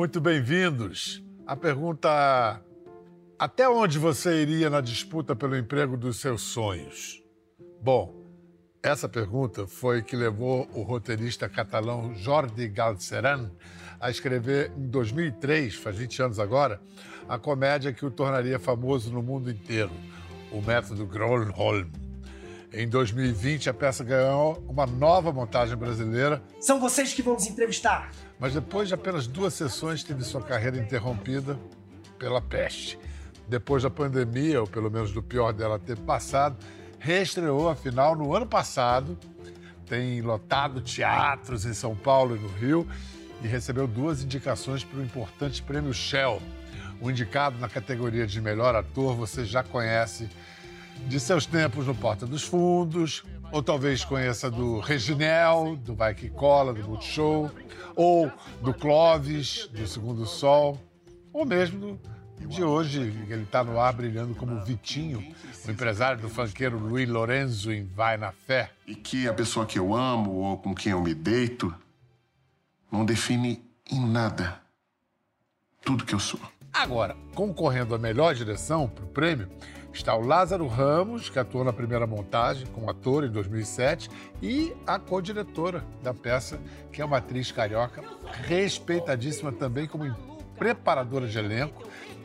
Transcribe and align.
Muito 0.00 0.18
bem-vindos. 0.18 1.22
A 1.46 1.54
pergunta: 1.54 2.58
até 3.38 3.68
onde 3.68 3.98
você 3.98 4.40
iria 4.40 4.70
na 4.70 4.80
disputa 4.80 5.36
pelo 5.36 5.54
emprego 5.54 5.94
dos 5.94 6.18
seus 6.18 6.40
sonhos? 6.40 7.22
Bom, 7.82 8.14
essa 8.82 9.10
pergunta 9.10 9.66
foi 9.66 10.00
que 10.02 10.16
levou 10.16 10.66
o 10.72 10.80
roteirista 10.80 11.50
catalão 11.50 12.14
Jordi 12.14 12.66
Galceran 12.66 13.50
a 14.00 14.08
escrever 14.08 14.72
em 14.74 14.88
2003, 14.88 15.74
faz 15.74 15.98
20 15.98 16.22
anos 16.22 16.38
agora, 16.38 16.80
a 17.28 17.38
comédia 17.38 17.92
que 17.92 18.06
o 18.06 18.10
tornaria 18.10 18.58
famoso 18.58 19.12
no 19.12 19.22
mundo 19.22 19.50
inteiro, 19.50 19.92
o 20.50 20.62
método 20.62 21.04
Gronholm. 21.04 21.90
Em 22.72 22.88
2020, 22.88 23.68
a 23.68 23.74
peça 23.74 24.02
ganhou 24.02 24.64
uma 24.66 24.86
nova 24.86 25.30
montagem 25.30 25.76
brasileira. 25.76 26.42
São 26.58 26.80
vocês 26.80 27.12
que 27.12 27.20
vão 27.20 27.34
nos 27.34 27.46
entrevistar. 27.46 28.10
Mas 28.40 28.54
depois 28.54 28.88
de 28.88 28.94
apenas 28.94 29.26
duas 29.26 29.52
sessões, 29.52 30.02
teve 30.02 30.24
sua 30.24 30.40
carreira 30.40 30.78
interrompida 30.78 31.58
pela 32.18 32.40
peste. 32.40 32.98
Depois 33.46 33.82
da 33.82 33.90
pandemia, 33.90 34.62
ou 34.62 34.66
pelo 34.66 34.90
menos 34.90 35.12
do 35.12 35.22
pior 35.22 35.52
dela 35.52 35.78
ter 35.78 35.98
passado, 35.98 36.56
reestreou 36.98 37.68
a 37.68 37.76
final 37.76 38.16
no 38.16 38.34
ano 38.34 38.46
passado. 38.46 39.18
Tem 39.86 40.22
lotado 40.22 40.80
teatros 40.80 41.66
em 41.66 41.74
São 41.74 41.94
Paulo 41.94 42.34
e 42.34 42.38
no 42.38 42.48
Rio 42.48 42.88
e 43.42 43.46
recebeu 43.46 43.86
duas 43.86 44.22
indicações 44.22 44.84
para 44.84 45.00
o 45.00 45.02
importante 45.02 45.62
prêmio 45.62 45.92
Shell. 45.92 46.40
O 47.00 47.10
indicado 47.10 47.58
na 47.58 47.68
categoria 47.68 48.26
de 48.26 48.40
melhor 48.40 48.74
ator 48.74 49.14
você 49.16 49.44
já 49.44 49.62
conhece 49.62 50.28
de 51.06 51.18
seus 51.20 51.46
tempos 51.46 51.86
no 51.86 51.94
Porta 51.94 52.26
dos 52.26 52.42
Fundos, 52.42 53.24
ou 53.52 53.62
talvez 53.62 54.04
conheça 54.04 54.50
do 54.50 54.80
Reginel, 54.80 55.76
do 55.76 55.94
Vai 55.94 56.14
Que 56.14 56.28
Cola, 56.28 56.72
do 56.72 56.82
Multishow, 56.82 57.50
ou 57.96 58.30
do 58.62 58.72
Clóvis, 58.72 59.68
do 59.72 59.86
Segundo 59.86 60.24
Sol, 60.24 60.80
ou 61.32 61.44
mesmo 61.44 62.00
de 62.48 62.64
hoje, 62.64 63.00
ele 63.28 63.42
está 63.42 63.62
no 63.62 63.78
ar 63.78 63.92
brilhando 63.92 64.34
como 64.34 64.64
Vitinho, 64.64 65.34
o 65.66 65.70
empresário 65.70 66.20
do 66.20 66.28
funkeiro 66.28 66.78
Luiz 66.78 67.08
Lorenzo 67.08 67.72
em 67.72 67.84
Vai 67.84 68.16
na 68.16 68.32
Fé. 68.32 68.70
E 68.86 68.94
que 68.94 69.28
a 69.28 69.34
pessoa 69.34 69.66
que 69.66 69.78
eu 69.78 69.94
amo 69.94 70.32
ou 70.32 70.56
com 70.56 70.74
quem 70.74 70.92
eu 70.92 71.02
me 71.02 71.14
deito 71.14 71.74
não 72.90 73.04
define 73.04 73.62
em 73.90 74.04
nada 74.04 74.60
tudo 75.84 76.04
que 76.04 76.14
eu 76.14 76.18
sou. 76.18 76.40
Agora, 76.72 77.16
concorrendo 77.34 77.94
à 77.94 77.98
melhor 77.98 78.34
direção 78.34 78.88
para 78.88 79.04
o 79.04 79.08
prêmio, 79.08 79.48
está 79.92 80.14
o 80.14 80.20
Lázaro 80.20 80.66
Ramos, 80.66 81.28
que 81.28 81.38
atuou 81.38 81.64
na 81.64 81.72
primeira 81.72 82.06
montagem 82.06 82.66
como 82.68 82.90
ator 82.90 83.24
em 83.24 83.30
2007, 83.30 84.10
e 84.42 84.74
a 84.86 84.98
co-diretora 84.98 85.84
da 86.02 86.14
peça, 86.14 86.58
que 86.92 87.02
é 87.02 87.04
uma 87.04 87.18
atriz 87.18 87.50
carioca, 87.50 88.02
respeitadíssima 88.46 89.52
também 89.52 89.86
como 89.86 90.14
preparadora 90.56 91.26
de 91.26 91.38
elenco, 91.38 91.82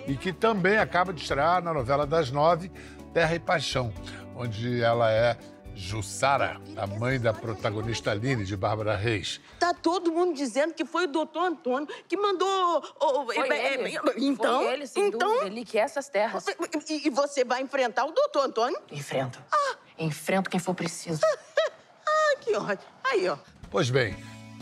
e 0.08 0.16
que 0.16 0.32
também 0.32 0.78
acaba 0.78 1.12
de 1.12 1.22
estrear 1.22 1.64
na 1.64 1.74
novela 1.74 2.06
das 2.06 2.32
nove, 2.32 2.72
Terra 3.14 3.36
e 3.36 3.40
Paixão, 3.40 3.92
onde 4.36 4.82
ela 4.82 5.12
é 5.12 5.38
Jussara, 5.76 6.60
a 6.78 6.88
mãe 6.88 7.20
da 7.20 7.34
protagonista 7.34 8.10
Aline, 8.12 8.46
de 8.46 8.56
Bárbara 8.56 8.96
Reis. 8.96 9.42
Tá 9.60 9.74
todo 9.74 10.12
mundo 10.12 10.34
dizendo 10.34 10.74
que 10.74 10.86
foi 10.86 11.04
o 11.04 11.08
doutor 11.08 11.48
Antônio 11.48 11.88
que 12.08 12.16
mandou. 12.16 12.84
Oh, 13.00 13.26
foi 13.26 13.50
é, 13.50 13.74
ele. 13.74 14.00
então, 14.18 14.64
foi 14.64 14.74
ele, 14.74 14.88
sem 14.88 15.08
então, 15.08 15.30
dúvida. 15.30 15.48
Ele 15.48 15.66
quer 15.66 15.80
essas 15.80 16.08
terras. 16.08 16.46
E, 16.90 17.08
e 17.08 17.10
você 17.10 17.44
vai 17.44 17.62
enfrentar 17.62 18.06
o 18.06 18.12
doutor 18.12 18.46
Antônio? 18.46 18.80
Enfrento. 18.90 19.44
Ah. 19.52 19.76
Enfrento 20.00 20.50
quem 20.50 20.60
for 20.60 20.74
preciso. 20.74 21.22
ah, 22.08 22.36
que 22.40 22.56
ótimo. 22.56 22.92
Aí, 23.04 23.28
ó. 23.28 23.38
Pois 23.70 23.90
bem, 23.90 24.16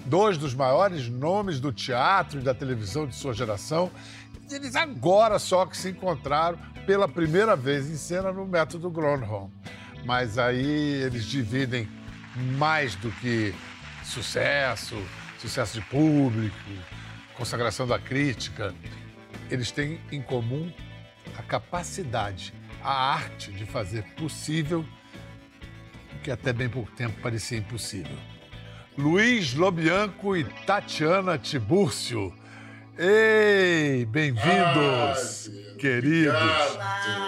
dois 0.06 0.38
dos 0.38 0.56
maiores 0.56 1.08
nomes 1.08 1.60
do 1.60 1.72
teatro 1.72 2.40
e 2.40 2.44
da 2.44 2.56
televisão 2.56 3.06
de 3.06 3.16
sua 3.16 3.34
geração, 3.34 3.92
eles 4.50 4.76
agora 4.76 5.38
só 5.38 5.66
que 5.66 5.78
se 5.78 5.90
encontraram 5.90 6.58
pela 6.86 7.08
primeira 7.08 7.56
vez 7.56 7.90
em 7.90 7.96
cena 7.96 8.32
no 8.32 8.46
método 8.46 8.90
Gronholm 8.90 9.50
mas 10.06 10.38
aí 10.38 11.04
eles 11.04 11.26
dividem 11.26 11.88
mais 12.58 12.96
do 12.96 13.12
que 13.12 13.54
sucesso, 14.04 14.96
sucesso 15.40 15.80
de 15.80 15.86
público, 15.88 16.58
consagração 17.36 17.88
da 17.88 18.00
crítica. 18.00 18.74
Eles 19.50 19.72
têm 19.72 20.00
em 20.12 20.22
comum 20.22 20.72
a 21.38 21.44
capacidade, 21.44 22.54
a 22.82 23.14
arte 23.14 23.52
de 23.52 23.66
fazer 23.66 24.04
possível 24.16 24.86
o 26.16 26.20
que 26.20 26.32
até 26.32 26.52
bem 26.52 26.70
pouco 26.70 26.92
tempo 26.92 27.20
parecia 27.22 27.58
impossível. 27.58 28.18
Luiz 28.98 29.54
Lobianco 29.54 30.36
e 30.38 30.44
Tatiana 30.66 31.38
Tibúrcio. 31.38 32.34
Ei, 32.98 34.06
bem-vindos, 34.06 35.50
ah, 35.50 35.78
queridos. 35.80 36.78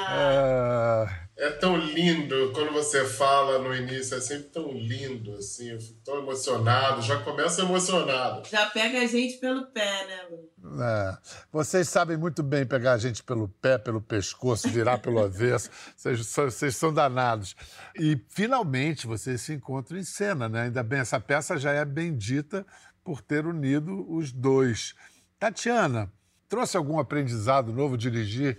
Ah, 0.07 1.07
é 1.21 1.24
tão 1.59 1.75
lindo 1.75 2.53
quando 2.53 2.71
você 2.71 3.03
fala 3.03 3.59
no 3.59 3.75
início, 3.75 4.15
é 4.17 4.21
sempre 4.21 4.45
tão 4.45 4.71
lindo, 4.71 5.33
assim, 5.33 5.69
eu 5.69 5.81
fico 5.81 5.99
tão 6.05 6.19
emocionado, 6.19 7.01
já 7.01 7.21
começa 7.21 7.61
emocionado. 7.61 8.47
Já 8.47 8.67
pega 8.67 9.01
a 9.01 9.05
gente 9.05 9.37
pelo 9.37 9.65
pé, 9.65 10.07
né, 10.07 10.23
Lu? 10.29 10.81
É, 10.81 11.17
vocês 11.51 11.89
sabem 11.89 12.15
muito 12.15 12.41
bem 12.41 12.65
pegar 12.65 12.93
a 12.93 12.97
gente 12.97 13.21
pelo 13.21 13.49
pé, 13.49 13.77
pelo 13.77 14.01
pescoço, 14.01 14.69
virar 14.69 14.99
pelo 14.99 15.19
avesso, 15.23 15.69
vocês, 15.95 16.33
vocês 16.33 16.75
são 16.77 16.93
danados. 16.93 17.53
E 17.99 18.17
finalmente 18.29 19.05
vocês 19.05 19.41
se 19.41 19.53
encontram 19.53 19.97
em 19.97 20.03
cena, 20.03 20.47
né? 20.47 20.63
Ainda 20.63 20.83
bem, 20.83 20.99
essa 20.99 21.19
peça 21.19 21.57
já 21.57 21.71
é 21.71 21.83
bendita 21.83 22.65
por 23.03 23.21
ter 23.21 23.45
unido 23.45 24.09
os 24.09 24.31
dois. 24.31 24.95
Tatiana, 25.37 26.09
trouxe 26.47 26.77
algum 26.77 26.97
aprendizado 26.97 27.73
novo 27.73 27.97
dirigir 27.97 28.57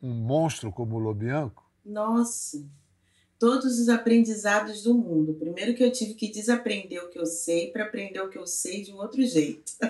um 0.00 0.14
monstro 0.14 0.70
como 0.70 0.94
o 0.94 0.98
Lobianco? 0.98 1.71
Nossa, 1.84 2.64
todos 3.38 3.78
os 3.80 3.88
aprendizados 3.88 4.84
do 4.84 4.94
mundo. 4.94 5.34
Primeiro 5.34 5.74
que 5.74 5.82
eu 5.82 5.90
tive 5.90 6.14
que 6.14 6.30
desaprender 6.30 7.02
o 7.02 7.08
que 7.08 7.18
eu 7.18 7.26
sei 7.26 7.72
para 7.72 7.84
aprender 7.84 8.20
o 8.20 8.28
que 8.28 8.38
eu 8.38 8.46
sei 8.46 8.82
de 8.82 8.92
um 8.92 8.98
outro 8.98 9.20
jeito. 9.24 9.72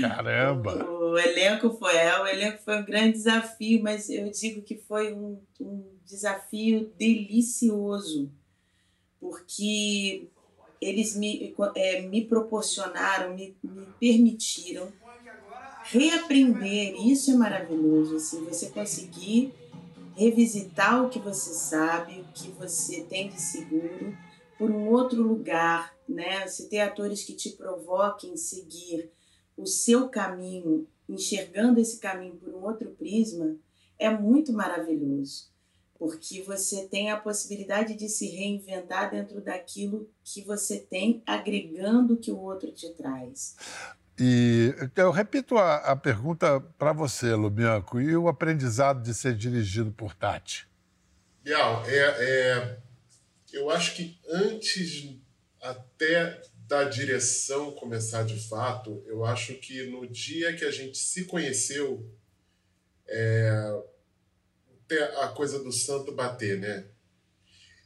Caramba! 0.00 0.84
O, 0.84 1.12
o, 1.12 1.18
elenco 1.18 1.70
foi, 1.70 1.96
é, 1.96 2.16
o 2.20 2.26
elenco 2.26 2.62
foi 2.62 2.76
um 2.78 2.84
grande 2.84 3.14
desafio, 3.14 3.82
mas 3.82 4.08
eu 4.08 4.30
digo 4.30 4.62
que 4.62 4.76
foi 4.76 5.12
um, 5.12 5.40
um 5.60 5.84
desafio 6.04 6.92
delicioso, 6.96 8.30
porque 9.18 10.28
eles 10.80 11.16
me, 11.16 11.54
é, 11.74 12.02
me 12.02 12.24
proporcionaram, 12.24 13.34
me, 13.34 13.56
me 13.62 13.86
permitiram 13.98 14.92
reaprender. 15.84 16.94
Isso 17.06 17.30
é 17.30 17.34
maravilhoso, 17.34 18.16
assim, 18.16 18.44
você 18.44 18.70
conseguir 18.70 19.52
revisitar 20.16 21.04
o 21.04 21.10
que 21.10 21.18
você 21.18 21.52
sabe, 21.52 22.20
o 22.20 22.32
que 22.32 22.50
você 22.52 23.02
tem 23.02 23.28
de 23.28 23.40
seguro, 23.40 24.16
por 24.58 24.70
um 24.70 24.88
outro 24.88 25.22
lugar, 25.22 25.94
né? 26.08 26.46
Se 26.46 26.68
ter 26.68 26.80
atores 26.80 27.24
que 27.24 27.34
te 27.34 27.50
provoquem 27.50 28.36
seguir 28.36 29.10
o 29.56 29.66
seu 29.66 30.08
caminho, 30.08 30.86
enxergando 31.08 31.80
esse 31.80 31.98
caminho 31.98 32.36
por 32.36 32.54
um 32.54 32.64
outro 32.64 32.90
prisma, 32.90 33.56
é 33.98 34.10
muito 34.10 34.52
maravilhoso, 34.52 35.48
porque 35.98 36.42
você 36.42 36.86
tem 36.86 37.10
a 37.10 37.20
possibilidade 37.20 37.94
de 37.94 38.08
se 38.08 38.28
reinventar 38.28 39.10
dentro 39.10 39.40
daquilo 39.40 40.08
que 40.22 40.42
você 40.42 40.78
tem, 40.78 41.22
agregando 41.26 42.14
o 42.14 42.16
que 42.16 42.32
o 42.32 42.40
outro 42.40 42.72
te 42.72 42.90
traz. 42.90 43.56
E 44.18 44.72
eu 44.94 45.10
repito 45.10 45.58
a, 45.58 45.76
a 45.76 45.96
pergunta 45.96 46.60
para 46.78 46.92
você, 46.92 47.34
Lubianco, 47.34 48.00
e 48.00 48.16
o 48.16 48.28
aprendizado 48.28 49.02
de 49.02 49.12
ser 49.12 49.34
dirigido 49.34 49.90
por 49.90 50.14
Tati? 50.14 50.68
Bial, 51.42 51.84
é, 51.86 51.98
é, 51.98 52.78
eu 53.52 53.70
acho 53.70 53.94
que 53.96 54.18
antes 54.30 55.16
até 55.60 56.40
da 56.66 56.84
direção 56.84 57.72
começar 57.72 58.24
de 58.24 58.38
fato, 58.48 59.02
eu 59.06 59.24
acho 59.24 59.54
que 59.54 59.86
no 59.86 60.06
dia 60.06 60.54
que 60.54 60.64
a 60.64 60.70
gente 60.70 60.96
se 60.96 61.24
conheceu, 61.24 62.08
é, 63.06 63.82
a 65.18 65.28
coisa 65.28 65.62
do 65.62 65.72
santo 65.72 66.12
bater, 66.12 66.58
né? 66.58 66.86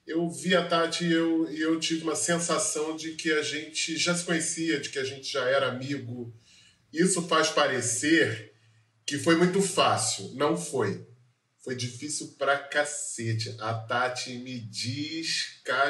Eu 0.08 0.28
vi 0.30 0.56
a 0.56 0.66
Tati 0.66 1.04
e 1.04 1.12
eu, 1.12 1.46
eu 1.50 1.78
tive 1.78 2.02
uma 2.02 2.16
sensação 2.16 2.96
de 2.96 3.12
que 3.12 3.30
a 3.30 3.42
gente 3.42 3.96
já 3.98 4.16
se 4.16 4.24
conhecia, 4.24 4.80
de 4.80 4.88
que 4.88 4.98
a 4.98 5.04
gente 5.04 5.30
já 5.30 5.46
era 5.46 5.68
amigo. 5.68 6.34
Isso 6.90 7.20
faz 7.28 7.50
parecer 7.50 8.54
que 9.06 9.18
foi 9.18 9.36
muito 9.36 9.60
fácil. 9.60 10.32
Não 10.34 10.56
foi. 10.56 11.06
Foi 11.62 11.76
difícil 11.76 12.34
pra 12.38 12.56
cacete. 12.56 13.54
A 13.60 13.74
Tati 13.74 14.30
me 14.38 14.58
descascou. 14.60 15.86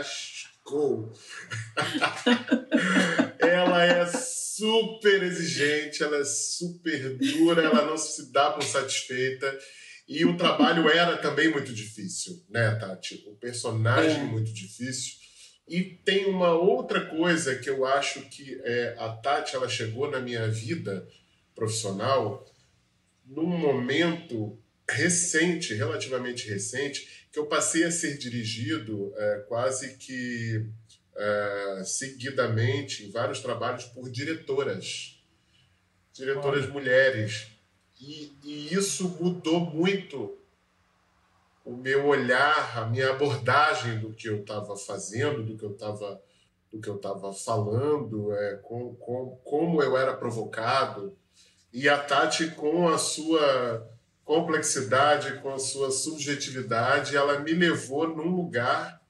ela 3.38 3.84
é 3.84 4.04
super 4.06 5.22
exigente, 5.22 6.02
ela 6.02 6.16
é 6.16 6.24
super 6.24 7.16
dura, 7.16 7.62
ela 7.62 7.86
não 7.86 7.96
se 7.96 8.32
dá 8.32 8.50
por 8.50 8.64
satisfeita. 8.64 9.56
E 10.08 10.24
o 10.24 10.38
trabalho 10.38 10.88
era 10.88 11.18
também 11.18 11.50
muito 11.50 11.72
difícil, 11.72 12.42
né, 12.48 12.74
Tati? 12.76 13.22
O 13.26 13.34
personagem 13.34 14.22
é. 14.22 14.24
muito 14.24 14.50
difícil, 14.52 15.18
E 15.68 15.82
tem 15.82 16.24
uma 16.24 16.52
outra 16.52 17.04
coisa 17.04 17.54
que 17.56 17.68
eu 17.68 17.84
acho 17.84 18.22
que 18.30 18.58
é, 18.64 18.96
a 18.98 19.10
Tati 19.10 19.54
ela 19.54 19.68
chegou 19.68 20.10
na 20.10 20.18
minha 20.18 20.48
vida 20.48 21.06
profissional 21.54 22.46
num 23.26 23.46
momento 23.46 24.58
recente, 24.88 25.74
relativamente 25.74 26.48
recente, 26.48 27.26
que 27.30 27.38
eu 27.38 27.44
passei 27.44 27.84
a 27.84 27.90
ser 27.90 28.16
dirigido 28.16 29.12
é, 29.14 29.44
quase 29.46 29.98
que 29.98 30.64
é, 31.14 31.82
seguidamente 31.84 33.04
em 33.04 33.10
vários 33.10 33.40
trabalhos 33.40 33.84
por 33.84 34.10
diretoras, 34.10 35.22
diretoras 36.14 36.64
Olha. 36.64 36.72
mulheres. 36.72 37.57
E, 38.00 38.32
e 38.44 38.74
isso 38.74 39.16
mudou 39.20 39.60
muito 39.60 40.36
o 41.64 41.76
meu 41.76 42.06
olhar, 42.06 42.78
a 42.78 42.86
minha 42.86 43.10
abordagem 43.10 43.98
do 43.98 44.12
que 44.14 44.28
eu 44.28 44.40
estava 44.40 44.76
fazendo, 44.76 45.42
do 45.42 45.56
que 45.56 45.64
eu 45.64 45.72
estava 45.72 46.20
do 46.70 46.80
que 46.80 46.88
eu 46.88 46.96
estava 46.96 47.32
falando, 47.32 48.32
é, 48.34 48.56
com, 48.56 48.94
com, 48.96 49.40
como 49.42 49.82
eu 49.82 49.96
era 49.96 50.14
provocado. 50.14 51.16
E 51.72 51.88
a 51.88 51.98
Tati, 51.98 52.50
com 52.50 52.88
a 52.88 52.98
sua 52.98 53.88
complexidade, 54.22 55.40
com 55.40 55.48
a 55.48 55.58
sua 55.58 55.90
subjetividade, 55.90 57.16
ela 57.16 57.38
me 57.38 57.52
levou 57.52 58.08
num 58.08 58.28
lugar 58.28 59.02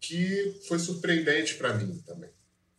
que 0.00 0.58
foi 0.66 0.78
surpreendente 0.78 1.54
para 1.56 1.74
mim 1.74 2.02
também. 2.06 2.30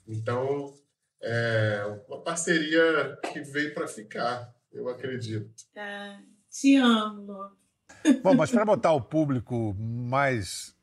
Então, 0.08 0.74
é 1.22 2.02
uma 2.08 2.22
parceria 2.22 3.18
que 3.32 3.42
veio 3.42 3.74
para 3.74 3.88
ficar, 3.88 4.55
eu 4.76 4.90
acredito. 4.90 5.50
Ah, 5.76 6.20
te 6.50 6.76
amo. 6.76 7.52
Bom, 8.22 8.36
mas 8.36 8.52
para 8.52 8.66
botar 8.66 8.92
o 8.92 9.02
público 9.02 9.74
mais 9.80 10.76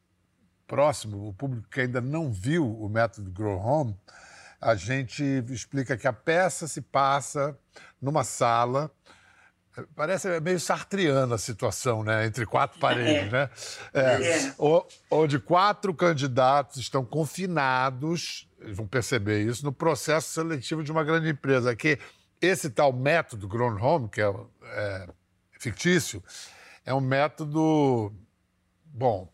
próximo, 0.66 1.28
o 1.28 1.34
público 1.34 1.68
que 1.68 1.82
ainda 1.82 2.00
não 2.00 2.32
viu 2.32 2.66
o 2.66 2.88
método 2.88 3.30
Grow 3.30 3.60
Home, 3.60 3.96
a 4.60 4.74
gente 4.74 5.22
explica 5.50 5.96
que 5.96 6.08
a 6.08 6.12
peça 6.12 6.66
se 6.66 6.80
passa 6.80 7.58
numa 8.00 8.24
sala. 8.24 8.90
Parece 9.94 10.40
meio 10.40 10.60
sartriana 10.60 11.34
a 11.34 11.38
situação, 11.38 12.02
né? 12.02 12.26
Entre 12.26 12.44
quatro 12.46 12.78
paredes, 12.78 13.28
é. 13.28 13.30
né? 13.30 13.50
É, 13.92 14.46
é. 14.48 14.54
Onde 15.10 15.38
quatro 15.38 15.94
candidatos 15.94 16.76
estão 16.76 17.04
confinados, 17.04 18.48
vão 18.72 18.86
perceber 18.86 19.42
isso, 19.42 19.64
no 19.64 19.72
processo 19.72 20.28
seletivo 20.28 20.84
de 20.84 20.92
uma 20.92 21.02
grande 21.02 21.30
empresa. 21.30 21.74
Que 21.74 21.98
esse 22.42 22.68
tal 22.68 22.92
método 22.92 23.46
Grown 23.46 23.80
Home, 23.80 24.08
que 24.08 24.20
é, 24.20 24.34
é 24.64 25.06
fictício, 25.60 26.22
é 26.84 26.92
um 26.92 27.00
método, 27.00 28.12
bom, 28.84 29.32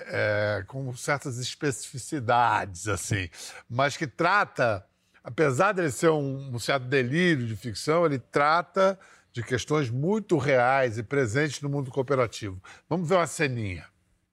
é, 0.00 0.64
com 0.66 0.96
certas 0.96 1.38
especificidades, 1.38 2.88
assim, 2.88 3.28
mas 3.68 3.96
que 3.96 4.06
trata, 4.06 4.86
apesar 5.22 5.72
de 5.72 5.82
ele 5.82 5.90
ser 5.90 6.08
um, 6.08 6.54
um 6.54 6.58
certo 6.58 6.86
delírio 6.86 7.46
de 7.46 7.54
ficção, 7.54 8.06
ele 8.06 8.18
trata 8.18 8.98
de 9.30 9.42
questões 9.42 9.90
muito 9.90 10.38
reais 10.38 10.96
e 10.96 11.02
presentes 11.02 11.60
no 11.60 11.68
mundo 11.68 11.90
cooperativo. 11.90 12.60
Vamos 12.88 13.06
ver 13.06 13.16
uma 13.16 13.26
ceninha 13.26 13.86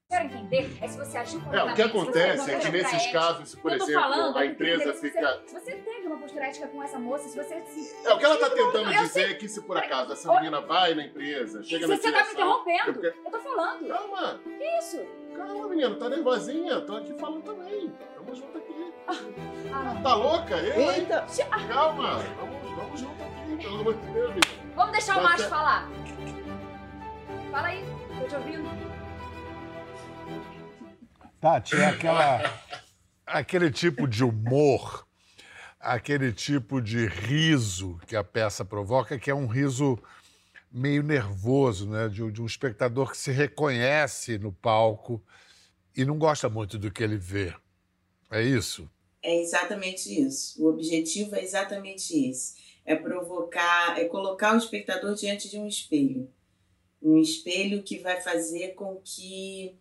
quero 0.10 0.26
entender 0.26 0.78
é 0.82 0.88
se 0.88 0.98
você 0.98 1.18
agir 1.18 1.42
É, 1.52 1.64
o 1.64 1.74
que 1.74 1.82
acontece 1.82 2.52
é 2.52 2.60
que 2.60 2.70
nesses 2.70 3.12
casos, 3.12 3.56
por 3.56 3.72
exemplo, 3.72 3.94
falando, 3.94 4.38
a 4.38 4.46
empresa 4.46 4.94
fica. 4.94 5.42
Se 5.46 5.54
você 5.54 5.72
uma 6.08 6.18
postura 6.18 6.46
ética 6.46 6.68
com 6.68 6.82
essa 6.82 7.00
moça, 7.00 7.30
se 7.30 7.38
você. 7.38 7.62
Se... 7.66 8.08
É, 8.08 8.14
o 8.14 8.18
que 8.18 8.26
ela 8.26 8.36
está 8.36 8.50
tentando 8.50 8.90
dizer 8.90 9.32
é 9.32 9.34
que 9.34 9.48
se 9.48 9.62
por 9.62 9.78
acaso 9.78 10.14
essa 10.14 10.34
menina 10.36 10.62
vai 10.62 10.94
na 10.96 11.06
empresa, 11.06 11.64
chega 11.64 11.88
na 11.88 11.96
Você 11.96 12.12
tá 12.12 12.26
me 12.26 12.32
interrompendo. 12.32 13.06
Eu, 13.06 13.14
eu 13.26 13.32
tô 13.32 13.40
falando. 13.40 13.88
Calma. 13.88 14.40
Que 14.44 14.78
isso? 14.80 15.06
Calma, 15.36 15.68
menina, 15.68 15.96
tá 15.96 16.10
nervosinha. 16.10 16.82
Tô 16.82 16.96
aqui 16.98 17.14
falando 17.20 17.44
também. 17.44 17.94
Tamo 18.16 18.36
junto 18.36 18.58
aqui. 18.58 18.94
Ah, 19.08 20.02
tá 20.02 20.16
louca? 20.16 20.56
Eu, 20.58 20.92
Eita. 20.92 21.26
Calma. 21.68 22.18
Vamos, 22.18 22.76
vamos 22.76 23.00
junto 23.00 23.24
aqui, 23.24 23.58
pelo 23.64 23.80
amor 23.80 23.94
de 23.94 24.12
Deus, 24.12 24.30
menina. 24.30 24.74
Vamos 24.76 24.92
deixar 24.92 25.20
o 25.20 25.24
macho 25.24 25.44
é... 25.44 25.48
falar. 25.48 25.90
Fala 27.52 27.68
aí, 27.68 27.84
tô 28.20 28.28
te 28.28 28.36
ouvindo. 28.36 28.98
Tati, 31.40 31.76
é 31.76 31.86
aquela, 31.86 32.42
aquele 33.26 33.72
tipo 33.72 34.08
de 34.08 34.24
humor, 34.24 35.07
aquele 35.80 36.32
tipo 36.32 36.82
de 36.82 37.06
riso 37.08 38.00
que 38.08 38.16
a 38.16 38.24
peça 38.24 38.66
provoca, 38.66 39.20
que 39.20 39.30
é 39.30 39.36
um 39.36 39.48
riso 39.48 39.98
meio 40.72 41.04
nervoso, 41.04 41.90
né? 41.90 42.08
De, 42.08 42.32
de 42.32 42.42
um 42.42 42.46
espectador 42.46 43.12
que 43.12 43.18
se 43.18 43.32
reconhece 43.32 44.38
no 44.38 44.52
palco 44.52 45.24
e 45.96 46.06
não 46.06 46.18
gosta 46.18 46.50
muito 46.50 46.78
do 46.78 46.92
que 46.92 47.04
ele 47.04 47.18
vê. 47.18 47.54
É 48.30 48.42
isso? 48.42 48.90
É 49.22 49.42
exatamente 49.42 50.10
isso. 50.10 50.62
O 50.64 50.68
objetivo 50.70 51.36
é 51.36 51.44
exatamente 51.44 52.14
esse. 52.30 52.56
É 52.86 52.96
provocar, 52.96 54.00
é 54.00 54.06
colocar 54.06 54.54
o 54.54 54.58
espectador 54.58 55.16
diante 55.16 55.50
de 55.50 55.58
um 55.58 55.68
espelho. 55.68 56.30
Um 57.02 57.20
espelho 57.20 57.84
que 57.84 58.00
vai 58.00 58.22
fazer 58.22 58.70
com 58.76 59.02
que 59.04 59.78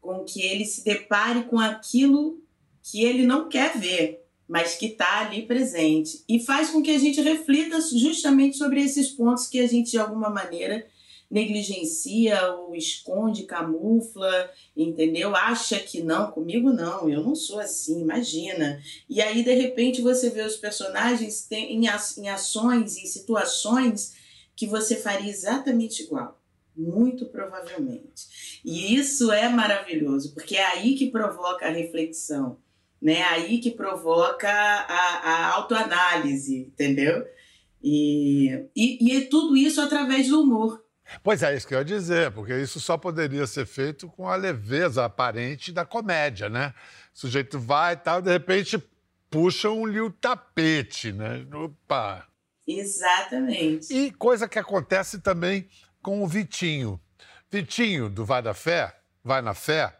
com 0.00 0.24
que 0.24 0.40
ele 0.42 0.64
se 0.64 0.82
depare 0.82 1.44
com 1.44 1.58
aquilo 1.58 2.42
que 2.82 3.04
ele 3.04 3.26
não 3.26 3.50
quer 3.50 3.78
ver, 3.78 4.26
mas 4.50 4.74
que 4.74 4.86
está 4.86 5.20
ali 5.20 5.42
presente. 5.42 6.24
E 6.28 6.40
faz 6.40 6.70
com 6.70 6.82
que 6.82 6.90
a 6.90 6.98
gente 6.98 7.20
reflita 7.20 7.80
justamente 7.80 8.56
sobre 8.56 8.82
esses 8.82 9.08
pontos 9.10 9.46
que 9.46 9.60
a 9.60 9.66
gente, 9.68 9.92
de 9.92 9.98
alguma 9.98 10.28
maneira, 10.28 10.84
negligencia 11.30 12.50
ou 12.54 12.74
esconde, 12.74 13.44
camufla, 13.44 14.50
entendeu? 14.76 15.36
Acha 15.36 15.78
que 15.78 16.02
não, 16.02 16.32
comigo 16.32 16.72
não, 16.72 17.08
eu 17.08 17.22
não 17.22 17.36
sou 17.36 17.60
assim, 17.60 18.00
imagina. 18.00 18.82
E 19.08 19.22
aí, 19.22 19.44
de 19.44 19.54
repente, 19.54 20.02
você 20.02 20.28
vê 20.28 20.42
os 20.42 20.56
personagens 20.56 21.46
em 21.52 22.28
ações, 22.28 22.96
em 22.96 23.06
situações 23.06 24.16
que 24.56 24.66
você 24.66 24.96
faria 24.96 25.30
exatamente 25.30 26.02
igual. 26.02 26.42
Muito 26.76 27.26
provavelmente. 27.26 28.60
E 28.64 28.96
isso 28.96 29.30
é 29.30 29.48
maravilhoso, 29.48 30.34
porque 30.34 30.56
é 30.56 30.66
aí 30.66 30.96
que 30.96 31.08
provoca 31.08 31.66
a 31.66 31.70
reflexão, 31.70 32.58
né? 33.00 33.22
Aí 33.22 33.58
que 33.58 33.70
provoca 33.70 34.50
a, 34.50 35.18
a 35.24 35.54
autoanálise, 35.54 36.58
entendeu? 36.60 37.26
E, 37.82 38.66
e, 38.76 39.16
e 39.16 39.20
tudo 39.26 39.56
isso 39.56 39.80
através 39.80 40.28
do 40.28 40.42
humor. 40.42 40.84
Pois 41.22 41.42
é, 41.42 41.56
isso 41.56 41.66
que 41.66 41.74
eu 41.74 41.78
ia 41.78 41.84
dizer, 41.84 42.30
porque 42.30 42.56
isso 42.56 42.78
só 42.78 42.96
poderia 42.96 43.46
ser 43.46 43.66
feito 43.66 44.08
com 44.08 44.28
a 44.28 44.36
leveza 44.36 45.04
aparente 45.04 45.72
da 45.72 45.84
comédia, 45.84 46.48
né? 46.48 46.72
O 47.14 47.18
sujeito 47.18 47.58
vai 47.58 47.94
e 47.94 47.96
tal, 47.96 48.22
de 48.22 48.30
repente 48.30 48.82
puxam-lhe 49.28 50.00
o 50.00 50.10
tapete, 50.10 51.12
né? 51.12 51.44
Opa! 51.52 52.26
Exatamente. 52.66 53.92
E 53.92 54.12
coisa 54.12 54.48
que 54.48 54.58
acontece 54.58 55.20
também 55.20 55.68
com 56.00 56.22
o 56.22 56.28
Vitinho. 56.28 57.00
Vitinho, 57.50 58.08
do 58.08 58.24
Vai 58.24 58.42
da 58.42 58.54
Fé, 58.54 58.94
Vai 59.24 59.42
na 59.42 59.54
Fé, 59.54 59.92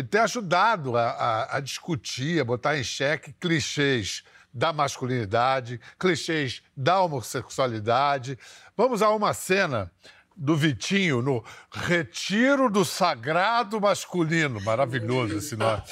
ele 0.00 0.08
tem 0.08 0.20
ajudado 0.22 0.96
a, 0.96 1.10
a, 1.10 1.56
a 1.58 1.60
discutir, 1.60 2.40
a 2.40 2.44
botar 2.44 2.78
em 2.78 2.82
xeque 2.82 3.34
clichês 3.34 4.24
da 4.52 4.72
masculinidade, 4.72 5.80
clichês 5.98 6.62
da 6.76 7.00
homossexualidade. 7.00 8.38
Vamos 8.76 9.02
a 9.02 9.10
uma 9.10 9.34
cena 9.34 9.92
do 10.34 10.56
Vitinho 10.56 11.20
no 11.20 11.44
Retiro 11.70 12.70
do 12.70 12.82
Sagrado 12.82 13.78
Masculino. 13.78 14.60
Maravilhoso 14.62 15.36
esse 15.36 15.54
nome. 15.54 15.82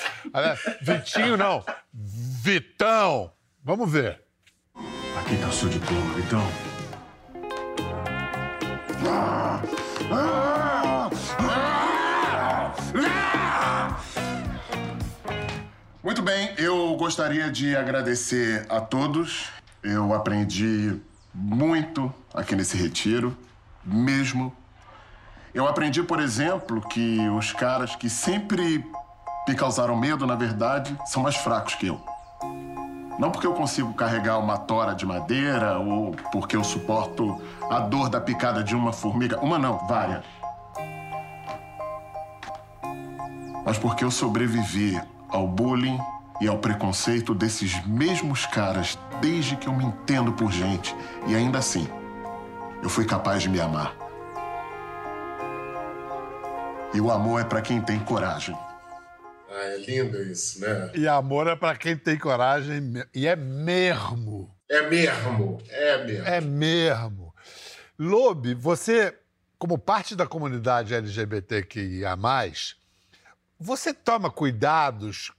Vitinho 0.80 1.36
não, 1.36 1.62
Vitão. 1.92 3.30
Vamos 3.62 3.92
ver. 3.92 4.22
Aqui 5.20 5.36
tá 5.36 5.48
o 5.48 5.52
seu 5.52 5.68
diploma, 5.68 6.14
Vitão. 6.14 6.48
Muito 16.08 16.22
bem, 16.22 16.54
eu 16.56 16.96
gostaria 16.96 17.50
de 17.50 17.76
agradecer 17.76 18.64
a 18.70 18.80
todos. 18.80 19.50
Eu 19.82 20.14
aprendi 20.14 20.98
muito 21.34 22.10
aqui 22.32 22.56
nesse 22.56 22.78
retiro, 22.78 23.36
mesmo. 23.84 24.50
Eu 25.52 25.68
aprendi, 25.68 26.02
por 26.02 26.18
exemplo, 26.18 26.80
que 26.80 27.18
os 27.36 27.52
caras 27.52 27.94
que 27.94 28.08
sempre 28.08 28.82
me 29.46 29.54
causaram 29.54 29.94
medo, 29.98 30.26
na 30.26 30.34
verdade, 30.34 30.96
são 31.04 31.22
mais 31.22 31.36
fracos 31.36 31.74
que 31.74 31.88
eu. 31.88 32.00
Não 33.18 33.30
porque 33.30 33.46
eu 33.46 33.52
consigo 33.52 33.92
carregar 33.92 34.38
uma 34.38 34.56
tora 34.56 34.94
de 34.94 35.04
madeira 35.04 35.78
ou 35.78 36.12
porque 36.32 36.56
eu 36.56 36.64
suporto 36.64 37.38
a 37.68 37.80
dor 37.80 38.08
da 38.08 38.18
picada 38.18 38.64
de 38.64 38.74
uma 38.74 38.94
formiga. 38.94 39.38
Uma 39.40 39.58
não, 39.58 39.86
várias. 39.86 40.24
Mas 43.62 43.76
porque 43.76 44.02
eu 44.02 44.10
sobrevivi 44.10 44.98
ao 45.28 45.46
bullying 45.46 45.98
e 46.40 46.48
ao 46.48 46.58
preconceito 46.58 47.34
desses 47.34 47.84
mesmos 47.86 48.46
caras 48.46 48.98
desde 49.20 49.56
que 49.56 49.66
eu 49.66 49.72
me 49.72 49.84
entendo 49.84 50.32
por 50.32 50.50
gente. 50.52 50.94
E 51.26 51.34
ainda 51.34 51.58
assim, 51.58 51.88
eu 52.82 52.88
fui 52.88 53.04
capaz 53.04 53.42
de 53.42 53.48
me 53.48 53.60
amar. 53.60 53.94
E 56.94 57.00
o 57.00 57.10
amor 57.10 57.40
é 57.40 57.44
para 57.44 57.60
quem 57.60 57.80
tem 57.80 57.98
coragem. 57.98 58.56
Ah, 59.50 59.64
é 59.64 59.78
lindo 59.78 60.22
isso, 60.22 60.60
né? 60.60 60.90
E 60.94 61.08
amor 61.08 61.46
é 61.46 61.56
para 61.56 61.76
quem 61.76 61.96
tem 61.96 62.16
coragem, 62.16 62.92
e 63.14 63.26
é 63.26 63.34
mesmo. 63.34 64.54
É 64.68 64.88
mesmo, 64.88 65.58
é 65.70 66.04
mesmo. 66.04 66.26
É 66.26 66.40
mesmo. 66.40 67.34
Lobe, 67.98 68.54
você, 68.54 69.14
como 69.58 69.76
parte 69.76 70.14
da 70.14 70.26
comunidade 70.26 70.94
LGBTQIA, 70.94 72.16
você 73.58 73.92
toma 73.92 74.30
cuidados 74.30 75.32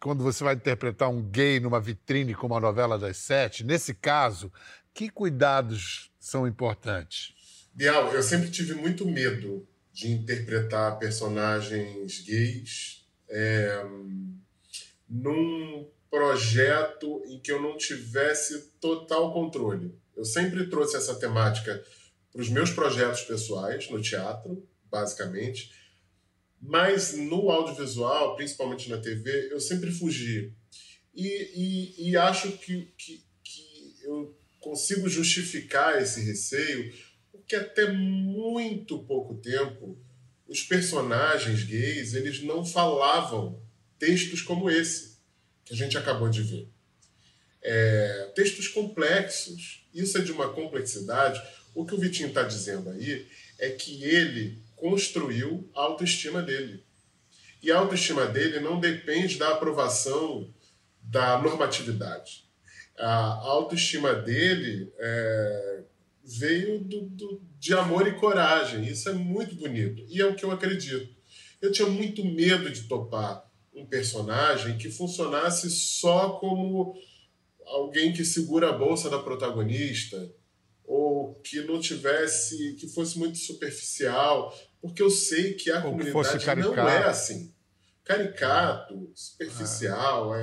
quando 0.00 0.22
você 0.22 0.42
vai 0.42 0.54
interpretar 0.54 1.08
um 1.08 1.22
gay 1.22 1.60
numa 1.60 1.80
vitrine 1.80 2.34
como 2.34 2.54
a 2.54 2.60
novela 2.60 2.98
das 2.98 3.16
sete? 3.16 3.64
Nesse 3.64 3.94
caso, 3.94 4.52
que 4.92 5.08
cuidados 5.08 6.10
são 6.18 6.46
importantes? 6.46 7.32
Bial, 7.72 8.12
eu 8.12 8.22
sempre 8.22 8.50
tive 8.50 8.74
muito 8.74 9.06
medo 9.06 9.66
de 9.92 10.10
interpretar 10.10 10.98
personagens 10.98 12.20
gays 12.20 13.06
é, 13.28 13.84
num 15.08 15.88
projeto 16.10 17.22
em 17.26 17.40
que 17.40 17.50
eu 17.50 17.60
não 17.60 17.76
tivesse 17.76 18.72
total 18.80 19.32
controle. 19.32 19.98
Eu 20.16 20.24
sempre 20.24 20.68
trouxe 20.68 20.96
essa 20.96 21.14
temática 21.16 21.82
para 22.32 22.40
os 22.40 22.48
meus 22.48 22.70
projetos 22.70 23.22
pessoais, 23.22 23.88
no 23.90 24.00
teatro, 24.00 24.66
basicamente, 24.90 25.72
mas 26.66 27.14
no 27.14 27.50
audiovisual, 27.50 28.36
principalmente 28.36 28.88
na 28.88 28.96
TV, 28.96 29.52
eu 29.52 29.60
sempre 29.60 29.92
fugi. 29.92 30.50
E, 31.14 31.28
e, 31.54 32.10
e 32.10 32.16
acho 32.16 32.52
que, 32.52 32.92
que, 32.96 33.22
que 33.42 33.96
eu 34.02 34.36
consigo 34.60 35.08
justificar 35.08 36.00
esse 36.00 36.22
receio 36.22 36.92
porque 37.30 37.54
até 37.54 37.92
muito 37.92 38.98
pouco 39.00 39.34
tempo 39.34 39.98
os 40.48 40.62
personagens 40.62 41.62
gays 41.62 42.14
eles 42.14 42.42
não 42.42 42.64
falavam 42.64 43.62
textos 43.98 44.40
como 44.40 44.70
esse 44.70 45.18
que 45.66 45.74
a 45.74 45.76
gente 45.76 45.98
acabou 45.98 46.30
de 46.30 46.42
ver. 46.42 46.68
É, 47.62 48.32
textos 48.34 48.68
complexos. 48.68 49.86
Isso 49.94 50.16
é 50.16 50.22
de 50.22 50.32
uma 50.32 50.52
complexidade. 50.52 51.42
O 51.74 51.84
que 51.84 51.94
o 51.94 51.98
Vitinho 51.98 52.28
está 52.28 52.42
dizendo 52.42 52.90
aí 52.90 53.26
é 53.58 53.70
que 53.70 54.02
ele 54.04 54.63
construiu 54.84 55.66
a 55.74 55.80
autoestima 55.80 56.42
dele. 56.42 56.84
E 57.62 57.72
a 57.72 57.78
autoestima 57.78 58.26
dele 58.26 58.60
não 58.60 58.78
depende 58.78 59.38
da 59.38 59.48
aprovação 59.48 60.52
da 61.00 61.40
normatividade. 61.40 62.44
A 62.98 63.16
autoestima 63.16 64.12
dele 64.12 64.92
é, 64.98 65.84
veio 66.22 66.80
do, 66.80 67.00
do, 67.00 67.42
de 67.58 67.72
amor 67.72 68.06
e 68.06 68.12
coragem. 68.12 68.84
Isso 68.84 69.08
é 69.08 69.14
muito 69.14 69.54
bonito. 69.54 70.04
E 70.06 70.20
é 70.20 70.26
o 70.26 70.34
que 70.34 70.44
eu 70.44 70.50
acredito. 70.50 71.08
Eu 71.62 71.72
tinha 71.72 71.88
muito 71.88 72.22
medo 72.22 72.68
de 72.68 72.82
topar 72.82 73.42
um 73.74 73.86
personagem 73.86 74.76
que 74.76 74.90
funcionasse 74.90 75.70
só 75.70 76.32
como 76.32 76.94
alguém 77.64 78.12
que 78.12 78.22
segura 78.22 78.68
a 78.68 78.76
bolsa 78.76 79.08
da 79.08 79.18
protagonista 79.18 80.30
ou 80.84 81.32
que 81.42 81.62
não 81.62 81.80
tivesse, 81.80 82.74
que 82.74 82.86
fosse 82.86 83.18
muito 83.18 83.38
superficial, 83.38 84.54
porque 84.84 85.02
eu 85.02 85.08
sei 85.08 85.54
que 85.54 85.70
a 85.70 85.76
Ou 85.76 85.96
que 85.96 86.10
comunidade 86.10 86.44
caricato. 86.44 86.76
não 86.76 86.86
é 86.90 87.04
assim. 87.04 87.54
Caricato, 88.04 89.10
superficial, 89.14 90.36
é, 90.36 90.42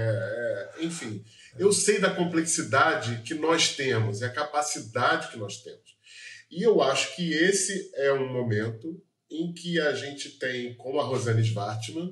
é- 0.79 0.83
enfim. 0.83 1.23
Eu 1.59 1.71
sei 1.71 1.99
da 1.99 2.09
complexidade 2.09 3.21
que 3.21 3.35
nós 3.35 3.75
temos, 3.75 4.23
é 4.23 4.25
a 4.25 4.33
capacidade 4.33 5.29
que 5.29 5.37
nós 5.37 5.61
temos. 5.61 5.95
E 6.49 6.63
eu 6.63 6.81
acho 6.81 7.15
que 7.15 7.31
esse 7.31 7.91
é 7.93 8.11
um 8.13 8.33
momento 8.33 8.99
em 9.29 9.53
que 9.53 9.79
a 9.79 9.93
gente 9.93 10.39
tem, 10.39 10.75
como 10.75 10.99
a 10.99 11.03
Rosane 11.03 11.43
Svartman, 11.43 12.11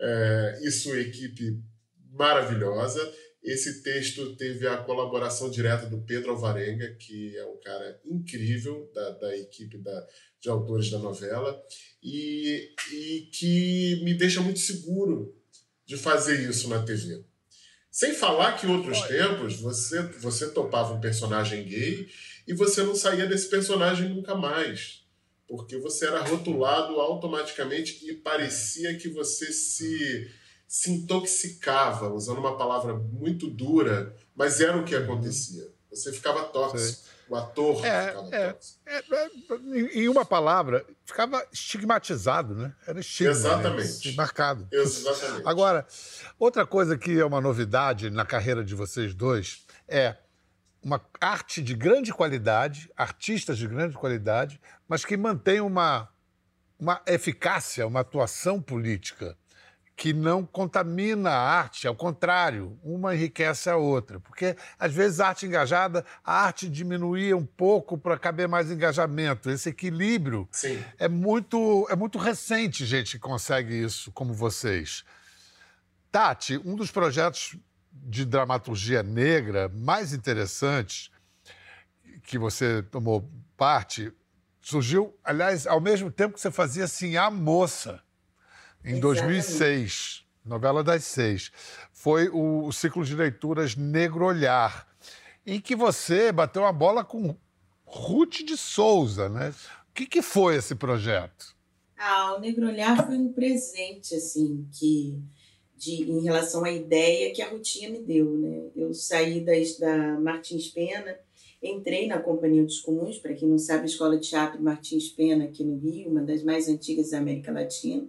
é, 0.00 0.58
e 0.60 0.72
sua 0.72 0.98
equipe 0.98 1.62
maravilhosa. 2.10 3.00
Esse 3.44 3.80
texto 3.84 4.34
teve 4.34 4.66
a 4.66 4.78
colaboração 4.78 5.48
direta 5.48 5.86
do 5.86 6.02
Pedro 6.02 6.32
Alvarenga, 6.32 6.96
que 6.96 7.36
é 7.36 7.46
um 7.46 7.60
cara 7.60 8.00
incrível 8.04 8.90
da, 8.92 9.10
da 9.10 9.36
equipe 9.36 9.78
da, 9.78 10.06
de 10.44 10.50
autores 10.50 10.90
da 10.90 10.98
novela, 10.98 11.58
e, 12.02 12.70
e 12.92 13.30
que 13.32 14.02
me 14.04 14.12
deixa 14.12 14.42
muito 14.42 14.60
seguro 14.60 15.34
de 15.86 15.96
fazer 15.96 16.48
isso 16.48 16.68
na 16.68 16.82
TV. 16.82 17.24
Sem 17.90 18.12
falar 18.12 18.58
que 18.58 18.66
em 18.66 18.76
outros 18.76 19.00
tempos 19.02 19.56
você, 19.56 20.02
você 20.02 20.50
topava 20.50 20.92
um 20.92 21.00
personagem 21.00 21.64
gay 21.64 22.06
e 22.46 22.52
você 22.52 22.82
não 22.82 22.94
saía 22.94 23.26
desse 23.26 23.48
personagem 23.48 24.10
nunca 24.10 24.34
mais. 24.34 25.02
Porque 25.48 25.78
você 25.78 26.06
era 26.06 26.22
rotulado 26.22 27.00
automaticamente 27.00 28.06
e 28.06 28.14
parecia 28.14 28.98
que 28.98 29.08
você 29.08 29.50
se, 29.50 30.30
se 30.68 30.90
intoxicava, 30.90 32.12
usando 32.12 32.38
uma 32.38 32.58
palavra 32.58 32.92
muito 32.94 33.48
dura, 33.48 34.14
mas 34.34 34.60
era 34.60 34.76
o 34.76 34.84
que 34.84 34.94
acontecia. 34.94 35.72
Você 35.88 36.12
ficava 36.12 36.44
tóxico. 36.44 37.13
O 37.28 37.36
ator 37.36 37.84
É, 37.84 38.08
ficava 38.08 38.36
é. 38.36 38.56
É, 38.86 38.96
é, 38.98 39.28
em- 40.02 40.08
uma 40.08 40.24
palavra, 40.24 40.84
ficava 41.04 41.44
estigmatizado, 41.52 42.54
né? 42.54 42.74
Era 42.86 43.00
estigma. 43.00 43.32
né? 43.32 43.38
Exatamente. 43.38 44.14
Marcado. 44.14 44.68
Exatamente. 44.70 45.46
Agora, 45.46 45.86
outra 46.38 46.66
coisa 46.66 46.98
que 46.98 47.18
é 47.18 47.24
uma 47.24 47.40
novidade 47.40 48.10
na 48.10 48.24
carreira 48.26 48.62
de 48.64 48.74
vocês 48.74 49.14
dois 49.14 49.64
é 49.88 50.16
uma 50.82 51.00
arte 51.20 51.62
de 51.62 51.74
grande 51.74 52.12
qualidade, 52.12 52.90
artistas 52.94 53.56
de 53.56 53.66
grande 53.66 53.94
qualidade, 53.96 54.60
mas 54.86 55.02
que 55.02 55.16
mantém 55.16 55.60
uma, 55.62 56.08
uma 56.78 57.00
eficácia, 57.06 57.86
uma 57.86 58.00
atuação 58.00 58.60
política 58.60 59.34
que 59.96 60.12
não 60.12 60.44
contamina 60.44 61.30
a 61.30 61.58
arte, 61.58 61.86
ao 61.86 61.94
contrário, 61.94 62.78
uma 62.82 63.14
enriquece 63.14 63.70
a 63.70 63.76
outra. 63.76 64.18
Porque, 64.18 64.56
às 64.78 64.92
vezes, 64.92 65.20
a 65.20 65.28
arte 65.28 65.46
engajada, 65.46 66.04
a 66.24 66.44
arte 66.46 66.68
diminuía 66.68 67.36
um 67.36 67.46
pouco 67.46 67.96
para 67.96 68.18
caber 68.18 68.48
mais 68.48 68.70
engajamento. 68.70 69.48
Esse 69.50 69.68
equilíbrio 69.68 70.48
Sim. 70.50 70.82
é 70.98 71.08
muito, 71.08 71.86
é 71.88 71.94
muito 71.94 72.18
recente, 72.18 72.84
gente, 72.84 73.12
que 73.12 73.18
consegue 73.20 73.72
isso, 73.74 74.10
como 74.10 74.34
vocês. 74.34 75.04
Tati, 76.10 76.60
um 76.64 76.74
dos 76.74 76.90
projetos 76.90 77.56
de 77.92 78.24
dramaturgia 78.24 79.02
negra 79.02 79.68
mais 79.68 80.12
interessantes 80.12 81.10
que 82.24 82.38
você 82.38 82.82
tomou 82.82 83.30
parte 83.56 84.12
surgiu, 84.60 85.14
aliás, 85.22 85.66
ao 85.66 85.80
mesmo 85.80 86.10
tempo 86.10 86.34
que 86.34 86.40
você 86.40 86.50
fazia 86.50 86.84
assim, 86.84 87.16
A 87.16 87.30
Moça, 87.30 88.00
em 88.84 88.98
Exatamente. 88.98 89.00
2006, 89.00 90.24
novela 90.44 90.84
das 90.84 91.04
seis. 91.04 91.50
Foi 91.92 92.28
o, 92.28 92.66
o 92.66 92.72
ciclo 92.72 93.04
de 93.04 93.14
leituras 93.14 93.74
Negro 93.74 94.26
Olhar, 94.26 94.86
em 95.46 95.60
que 95.60 95.74
você 95.74 96.30
bateu 96.30 96.64
a 96.64 96.72
bola 96.72 97.02
com 97.04 97.34
Ruth 97.84 98.42
de 98.44 98.56
Souza, 98.56 99.28
né? 99.28 99.54
O 99.90 99.94
que, 99.94 100.06
que 100.06 100.20
foi 100.20 100.56
esse 100.56 100.74
projeto? 100.74 101.54
Ah, 101.96 102.34
o 102.36 102.40
Negro 102.40 102.66
Olhar 102.66 103.06
foi 103.06 103.16
um 103.16 103.32
presente, 103.32 104.14
assim, 104.14 104.68
que 104.72 105.22
de, 105.76 106.02
em 106.02 106.22
relação 106.22 106.64
à 106.64 106.70
ideia 106.70 107.32
que 107.32 107.40
a 107.40 107.48
Rutinha 107.48 107.90
me 107.90 108.00
deu, 108.00 108.30
né? 108.36 108.70
Eu 108.76 108.92
saí 108.92 109.40
das, 109.40 109.78
da 109.78 110.18
Martins 110.20 110.68
Pena, 110.68 111.16
entrei 111.62 112.06
na 112.06 112.18
Companhia 112.18 112.64
dos 112.64 112.80
Comuns, 112.80 113.18
para 113.18 113.34
quem 113.34 113.48
não 113.48 113.58
sabe, 113.58 113.82
a 113.82 113.86
Escola 113.86 114.18
de 114.18 114.28
Teatro 114.28 114.62
Martins 114.62 115.08
Pena, 115.08 115.44
aqui 115.44 115.64
no 115.64 115.78
Rio, 115.78 116.10
uma 116.10 116.22
das 116.22 116.42
mais 116.42 116.68
antigas 116.68 117.10
da 117.10 117.18
América 117.18 117.52
Latina. 117.52 118.06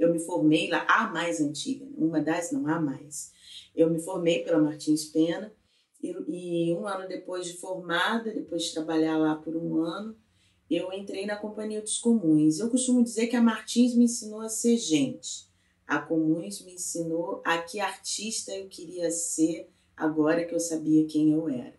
Eu 0.00 0.12
me 0.12 0.18
formei 0.18 0.70
lá, 0.70 0.86
a 0.88 1.10
mais 1.10 1.42
antiga, 1.42 1.84
né? 1.84 1.92
uma 1.98 2.20
das, 2.22 2.50
não, 2.50 2.66
a 2.66 2.80
mais. 2.80 3.32
Eu 3.76 3.90
me 3.90 4.00
formei 4.00 4.42
pela 4.42 4.58
Martins 4.58 5.04
Pena, 5.04 5.52
e, 6.02 6.68
e 6.68 6.74
um 6.74 6.86
ano 6.86 7.06
depois 7.06 7.46
de 7.46 7.52
formada, 7.58 8.32
depois 8.32 8.64
de 8.64 8.72
trabalhar 8.72 9.18
lá 9.18 9.36
por 9.36 9.54
um 9.54 9.76
ano, 9.82 10.16
eu 10.70 10.90
entrei 10.90 11.26
na 11.26 11.36
Companhia 11.36 11.82
dos 11.82 11.98
Comuns. 11.98 12.58
Eu 12.58 12.70
costumo 12.70 13.04
dizer 13.04 13.26
que 13.26 13.36
a 13.36 13.42
Martins 13.42 13.94
me 13.94 14.04
ensinou 14.04 14.40
a 14.40 14.48
ser 14.48 14.78
gente. 14.78 15.46
A 15.86 15.98
Comuns 15.98 16.62
me 16.62 16.74
ensinou 16.74 17.42
a 17.44 17.58
que 17.58 17.78
artista 17.78 18.52
eu 18.52 18.68
queria 18.68 19.10
ser 19.10 19.68
agora 19.94 20.46
que 20.46 20.54
eu 20.54 20.60
sabia 20.60 21.06
quem 21.06 21.32
eu 21.32 21.46
era. 21.46 21.78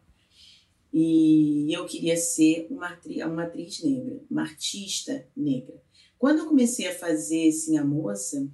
E 0.93 1.73
eu 1.73 1.85
queria 1.85 2.17
ser 2.17 2.67
uma 2.69 2.99
uma 3.25 3.43
atriz 3.43 3.81
negra, 3.81 4.21
uma 4.29 4.41
artista 4.43 5.25
negra. 5.35 5.81
Quando 6.21 6.37
eu 6.37 6.45
comecei 6.45 6.87
a 6.87 6.93
fazer 6.93 7.49
assim, 7.49 7.79
a 7.79 7.83
moça, 7.83 8.47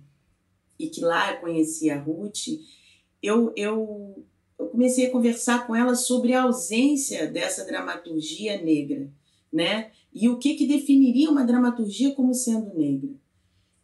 e 0.80 0.88
que 0.88 1.02
lá 1.02 1.34
eu 1.34 1.42
conheci 1.42 1.90
a 1.90 2.02
Ruth, 2.02 2.48
eu, 3.22 3.52
eu, 3.58 4.24
eu 4.58 4.68
comecei 4.68 5.08
a 5.08 5.12
conversar 5.12 5.68
com 5.68 5.76
ela 5.76 5.94
sobre 5.94 6.32
a 6.32 6.44
ausência 6.44 7.30
dessa 7.30 7.66
dramaturgia 7.66 8.62
negra, 8.62 9.12
né? 9.52 9.92
E 10.14 10.30
o 10.30 10.40
que, 10.40 10.56
que 10.56 10.66
definiria 10.66 11.30
uma 11.30 11.44
dramaturgia 11.44 12.16
como 12.16 12.34
sendo 12.34 12.74
negra. 12.74 13.10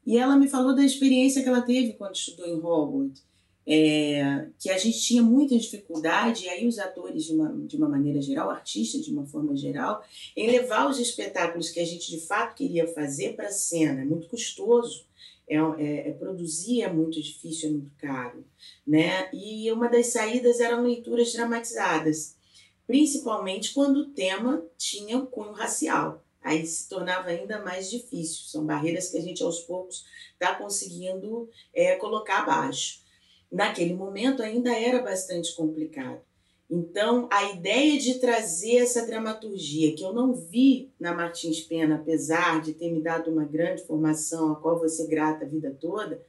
E 0.05 0.17
ela 0.17 0.37
me 0.37 0.47
falou 0.47 0.73
da 0.73 0.85
experiência 0.85 1.43
que 1.43 1.49
ela 1.49 1.61
teve 1.61 1.91
quando 1.91 2.15
estudou 2.15 2.47
em 2.47 2.61
Hogwarts, 2.63 3.21
é, 3.65 4.47
que 4.59 4.69
a 4.69 4.77
gente 4.77 4.99
tinha 5.01 5.23
muita 5.23 5.57
dificuldade, 5.57 6.45
e 6.45 6.49
aí 6.49 6.67
os 6.67 6.79
atores, 6.79 7.25
de 7.25 7.33
uma, 7.33 7.51
de 7.65 7.77
uma 7.77 7.87
maneira 7.87 8.21
geral, 8.21 8.49
artistas 8.49 9.03
de 9.05 9.11
uma 9.11 9.25
forma 9.25 9.55
geral, 9.55 10.03
em 10.35 10.47
levar 10.47 10.89
os 10.89 10.99
espetáculos 10.99 11.69
que 11.69 11.79
a 11.79 11.85
gente 11.85 12.11
de 12.11 12.19
fato 12.19 12.55
queria 12.55 12.87
fazer 12.87 13.35
para 13.35 13.47
a 13.47 13.51
cena. 13.51 14.01
É 14.01 14.05
muito 14.05 14.27
custoso. 14.27 15.05
é, 15.47 15.55
é, 15.55 16.09
é, 16.09 16.11
produzir 16.13 16.81
é 16.81 16.91
muito 16.91 17.21
difícil, 17.21 17.69
é 17.69 17.71
muito 17.73 17.91
caro, 17.97 18.45
né? 18.85 19.29
E 19.33 19.71
uma 19.71 19.89
das 19.89 20.07
saídas 20.07 20.59
eram 20.59 20.83
leituras 20.83 21.33
dramatizadas, 21.33 22.35
principalmente 22.87 23.73
quando 23.73 23.97
o 23.97 24.09
tema 24.09 24.63
tinha 24.77 25.17
um 25.17 25.25
cunho 25.25 25.51
racial. 25.53 26.23
Aí 26.41 26.65
se 26.65 26.89
tornava 26.89 27.29
ainda 27.29 27.63
mais 27.63 27.89
difícil. 27.89 28.43
São 28.45 28.65
barreiras 28.65 29.09
que 29.09 29.17
a 29.17 29.21
gente 29.21 29.41
aos 29.41 29.61
poucos 29.61 30.05
está 30.33 30.53
conseguindo 30.55 31.49
é, 31.73 31.95
colocar 31.95 32.39
abaixo. 32.39 33.02
Naquele 33.53 33.93
momento 33.93 34.41
ainda 34.41 34.75
era 34.75 34.99
bastante 35.03 35.55
complicado. 35.55 36.19
Então, 36.67 37.27
a 37.31 37.51
ideia 37.51 37.99
de 37.99 38.15
trazer 38.15 38.77
essa 38.77 39.05
dramaturgia, 39.05 39.95
que 39.95 40.03
eu 40.03 40.11
não 40.11 40.33
vi 40.33 40.89
na 40.99 41.13
Martins 41.13 41.61
Pena, 41.61 41.97
apesar 41.97 42.63
de 42.63 42.73
ter 42.73 42.91
me 42.91 42.99
dado 42.99 43.29
uma 43.29 43.45
grande 43.45 43.83
formação, 43.83 44.51
a 44.51 44.55
qual 44.55 44.79
você 44.79 45.05
grata 45.05 45.45
a 45.45 45.47
vida 45.47 45.77
toda, 45.79 46.19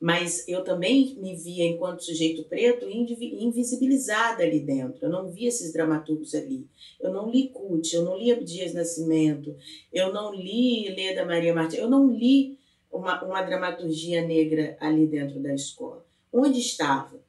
mas 0.00 0.48
eu 0.48 0.64
também 0.64 1.14
me 1.20 1.36
via, 1.36 1.66
enquanto 1.66 2.04
sujeito 2.04 2.44
preto, 2.44 2.88
invisibilizada 2.88 4.42
ali 4.42 4.58
dentro. 4.58 5.04
Eu 5.04 5.10
não 5.10 5.28
vi 5.28 5.44
esses 5.44 5.74
dramaturgos 5.74 6.34
ali. 6.34 6.66
Eu 6.98 7.12
não 7.12 7.30
li 7.30 7.50
Cut, 7.50 7.94
eu 7.94 8.02
não 8.02 8.16
li 8.16 8.32
Abdias 8.32 8.72
Nascimento, 8.72 9.54
eu 9.92 10.10
não 10.10 10.34
li 10.34 10.88
Leda 10.88 11.26
Maria 11.26 11.54
Martins, 11.54 11.78
eu 11.78 11.90
não 11.90 12.10
li 12.10 12.58
uma, 12.90 13.22
uma 13.22 13.42
dramaturgia 13.42 14.26
negra 14.26 14.74
ali 14.80 15.06
dentro 15.06 15.38
da 15.38 15.54
escola. 15.54 16.01
Onde 16.32 16.58
estava? 16.58 17.20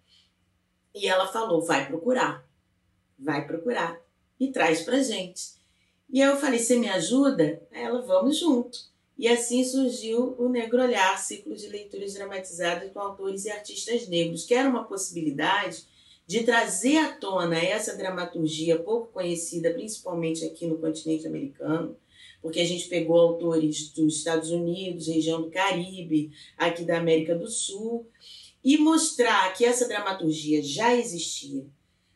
E 0.96 1.08
ela 1.08 1.28
falou: 1.28 1.62
vai 1.62 1.88
procurar 1.88 2.44
vai 3.24 3.46
procurar 3.48 4.00
e 4.40 4.52
traz 4.52 4.82
para 4.82 5.02
gente. 5.02 5.54
E 6.10 6.22
aí 6.22 6.30
eu 6.30 6.38
falei, 6.38 6.60
você 6.60 6.78
me 6.78 6.90
ajuda? 6.90 7.62
Ela, 7.72 8.02
vamos 8.02 8.38
junto. 8.38 8.78
E 9.18 9.28
assim 9.28 9.64
surgiu 9.64 10.36
o 10.38 10.50
Negro 10.50 10.82
Olhar, 10.82 11.18
ciclo 11.18 11.56
de 11.56 11.68
leituras 11.68 12.14
dramatizadas 12.14 12.92
com 12.92 13.00
autores 13.00 13.46
e 13.46 13.52
artistas 13.52 14.08
negros, 14.08 14.46
que 14.46 14.54
era 14.54 14.70
uma 14.70 14.84
possibilidade 14.84 15.86
de 16.26 16.44
trazer 16.44 16.98
à 16.98 17.14
tona 17.14 17.58
essa 17.58 17.96
dramaturgia 17.96 18.80
pouco 18.80 19.12
conhecida, 19.12 19.72
principalmente 19.72 20.46
aqui 20.46 20.66
no 20.66 20.78
continente 20.78 21.28
americano, 21.28 21.96
porque 22.42 22.60
a 22.60 22.66
gente 22.66 22.88
pegou 22.88 23.20
autores 23.20 23.90
dos 23.90 24.18
Estados 24.18 24.50
Unidos, 24.50 25.08
região 25.08 25.42
do 25.42 25.52
Caribe, 25.52 26.32
aqui 26.58 26.84
da 26.84 26.98
América 26.98 27.36
do 27.36 27.48
Sul, 27.48 28.08
e 28.64 28.78
mostrar 28.78 29.54
que 29.54 29.66
essa 29.66 29.88
dramaturgia 29.88 30.62
já 30.64 30.96
existia, 30.96 31.66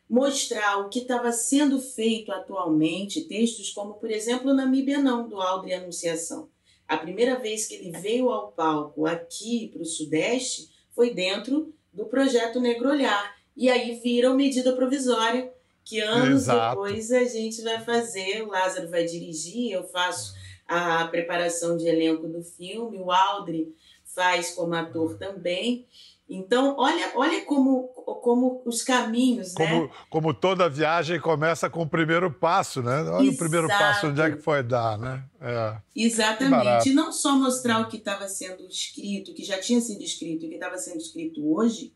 mostrar 0.08 0.78
o 0.78 0.88
que 0.88 1.00
estava 1.00 1.30
sendo 1.30 1.80
feito 1.80 2.32
atualmente, 2.32 3.28
textos 3.28 3.70
como, 3.70 3.94
por 3.94 4.10
exemplo, 4.10 4.54
Namíbia 4.54 4.98
Não, 4.98 5.28
do 5.28 5.40
Aldri 5.40 5.74
Anunciação. 5.74 6.48
A 6.86 6.96
primeira 6.96 7.38
vez 7.38 7.66
que 7.66 7.74
ele 7.74 7.90
veio 7.90 8.30
ao 8.30 8.50
palco 8.52 9.04
aqui 9.04 9.68
para 9.68 9.82
o 9.82 9.84
Sudeste 9.84 10.70
foi 10.94 11.12
dentro 11.12 11.74
do 11.92 12.06
projeto 12.06 12.60
Negro 12.60 12.88
Olhar. 12.88 13.36
E 13.54 13.68
aí 13.68 14.00
vira 14.00 14.28
uma 14.28 14.36
medida 14.36 14.72
provisória, 14.74 15.52
que 15.84 16.00
anos 16.00 16.42
Exato. 16.42 16.76
depois 16.76 17.12
a 17.12 17.24
gente 17.24 17.60
vai 17.62 17.84
fazer, 17.84 18.42
o 18.42 18.48
Lázaro 18.48 18.88
vai 18.88 19.04
dirigir, 19.04 19.72
eu 19.72 19.84
faço 19.84 20.34
a 20.66 21.06
preparação 21.08 21.76
de 21.76 21.86
elenco 21.86 22.28
do 22.28 22.42
filme, 22.42 22.98
o 22.98 23.10
Aldri 23.10 23.74
faz 24.04 24.50
como 24.50 24.74
ator 24.74 25.18
também. 25.18 25.86
Então, 26.28 26.76
olha, 26.76 27.12
olha 27.14 27.42
como, 27.46 27.88
como 28.22 28.62
os 28.66 28.82
caminhos, 28.82 29.54
né? 29.54 29.66
como, 29.66 29.82
né? 29.84 29.90
Como 30.10 30.34
toda 30.34 30.68
viagem 30.68 31.18
começa 31.18 31.70
com 31.70 31.82
o 31.82 31.88
primeiro 31.88 32.30
passo, 32.30 32.82
né? 32.82 33.00
Olha 33.00 33.22
Exato. 33.22 33.30
o 33.30 33.36
primeiro 33.38 33.66
passo, 33.66 34.08
onde 34.08 34.20
é 34.20 34.30
que 34.32 34.42
foi 34.42 34.62
dar, 34.62 34.98
né? 34.98 35.24
É. 35.40 35.76
Exatamente. 35.96 36.90
E 36.90 36.92
não 36.92 37.10
só 37.12 37.34
mostrar 37.34 37.80
o 37.80 37.88
que 37.88 37.96
estava 37.96 38.28
sendo 38.28 38.66
escrito, 38.66 39.32
que 39.32 39.42
já 39.42 39.58
tinha 39.58 39.80
sido 39.80 40.02
escrito 40.02 40.44
e 40.44 40.48
que 40.48 40.54
estava 40.56 40.76
sendo 40.76 40.98
escrito 40.98 41.50
hoje, 41.50 41.94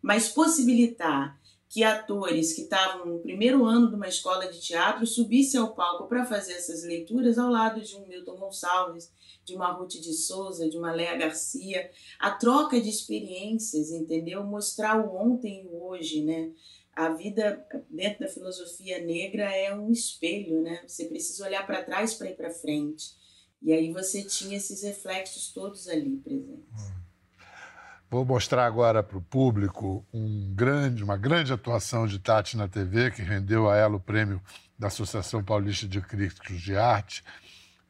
mas 0.00 0.30
possibilitar 0.30 1.38
que 1.74 1.82
atores 1.82 2.52
que 2.52 2.62
estavam 2.62 3.04
no 3.04 3.18
primeiro 3.18 3.64
ano 3.64 3.88
de 3.88 3.96
uma 3.96 4.06
escola 4.06 4.46
de 4.46 4.60
teatro 4.60 5.04
subissem 5.04 5.58
ao 5.58 5.74
palco 5.74 6.06
para 6.06 6.24
fazer 6.24 6.52
essas 6.52 6.84
leituras 6.84 7.36
ao 7.36 7.50
lado 7.50 7.80
de 7.80 7.96
um 7.96 8.06
Milton 8.06 8.36
Gonçalves, 8.36 9.12
de 9.44 9.56
uma 9.56 9.72
Ruth 9.72 9.94
de 9.94 10.12
Souza, 10.12 10.70
de 10.70 10.78
uma 10.78 10.92
Léa 10.92 11.16
Garcia, 11.16 11.90
a 12.20 12.30
troca 12.30 12.80
de 12.80 12.88
experiências, 12.88 13.90
entendeu? 13.90 14.44
Mostrar 14.44 15.04
o 15.04 15.16
ontem 15.16 15.64
e 15.64 15.66
o 15.66 15.82
hoje, 15.82 16.22
né? 16.22 16.52
A 16.92 17.08
vida 17.08 17.66
dentro 17.90 18.20
da 18.20 18.28
filosofia 18.28 19.04
negra 19.04 19.52
é 19.52 19.74
um 19.74 19.90
espelho, 19.90 20.62
né? 20.62 20.80
Você 20.86 21.06
precisa 21.06 21.44
olhar 21.44 21.66
para 21.66 21.82
trás 21.82 22.14
para 22.14 22.30
ir 22.30 22.36
para 22.36 22.52
frente. 22.52 23.16
E 23.60 23.72
aí 23.72 23.92
você 23.92 24.22
tinha 24.22 24.58
esses 24.58 24.84
reflexos 24.84 25.52
todos 25.52 25.88
ali 25.88 26.18
presentes. 26.18 27.03
Vou 28.10 28.24
mostrar 28.24 28.66
agora 28.66 29.02
para 29.02 29.18
o 29.18 29.22
público 29.22 30.06
um 30.12 30.52
grande, 30.54 31.02
uma 31.02 31.16
grande 31.16 31.52
atuação 31.52 32.06
de 32.06 32.18
Tati 32.18 32.56
na 32.56 32.68
TV, 32.68 33.10
que 33.10 33.22
rendeu 33.22 33.68
a 33.68 33.76
ela 33.76 33.96
o 33.96 34.00
prêmio 34.00 34.40
da 34.78 34.86
Associação 34.86 35.42
Paulista 35.42 35.88
de 35.88 36.00
Críticos 36.00 36.60
de 36.60 36.76
Arte, 36.76 37.24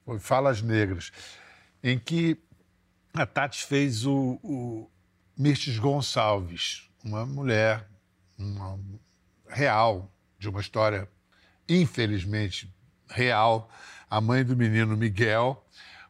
foi 0.05 0.19
Falas 0.19 0.63
Negras 0.63 1.11
em 1.83 1.99
que 1.99 2.39
a 3.13 3.27
Tati 3.27 3.65
fez 3.65 4.07
o, 4.07 4.39
o 4.43 4.91
Mirtes 5.37 5.79
Gonçalves, 5.79 6.89
uma 7.05 7.27
mulher 7.27 7.87
uma, 8.39 8.79
real, 9.49 10.11
de 10.39 10.49
uma 10.49 10.61
história 10.61 11.09
infelizmente 11.69 12.73
real, 13.09 13.71
a 14.11 14.21
mãe 14.21 14.45
do 14.45 14.57
menino 14.57 14.97
Miguel, 14.97 15.65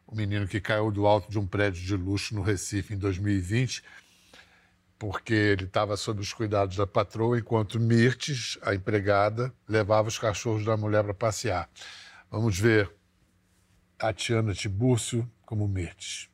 o 0.07 0.15
menino 0.15 0.47
que 0.47 0.61
caiu 0.61 0.91
do 0.91 1.05
alto 1.07 1.29
de 1.29 1.39
um 1.39 1.47
prédio 1.47 1.83
de 1.83 1.95
luxo 1.95 2.35
no 2.35 2.41
Recife 2.41 2.93
em 2.93 2.97
2020, 2.97 3.83
porque 4.97 5.33
ele 5.33 5.65
estava 5.65 5.97
sob 5.97 6.21
os 6.21 6.31
cuidados 6.31 6.77
da 6.77 6.87
patroa, 6.87 7.37
enquanto 7.37 7.79
Mirtes, 7.79 8.57
a 8.61 8.73
empregada, 8.73 9.53
levava 9.67 10.07
os 10.07 10.17
cachorros 10.17 10.63
da 10.63 10.77
mulher 10.77 11.03
para 11.03 11.13
passear. 11.13 11.69
Vamos 12.29 12.57
ver 12.57 12.91
Tatiana 13.97 14.53
Tibúrcio 14.53 15.29
como 15.45 15.67
Mirtes. 15.67 16.29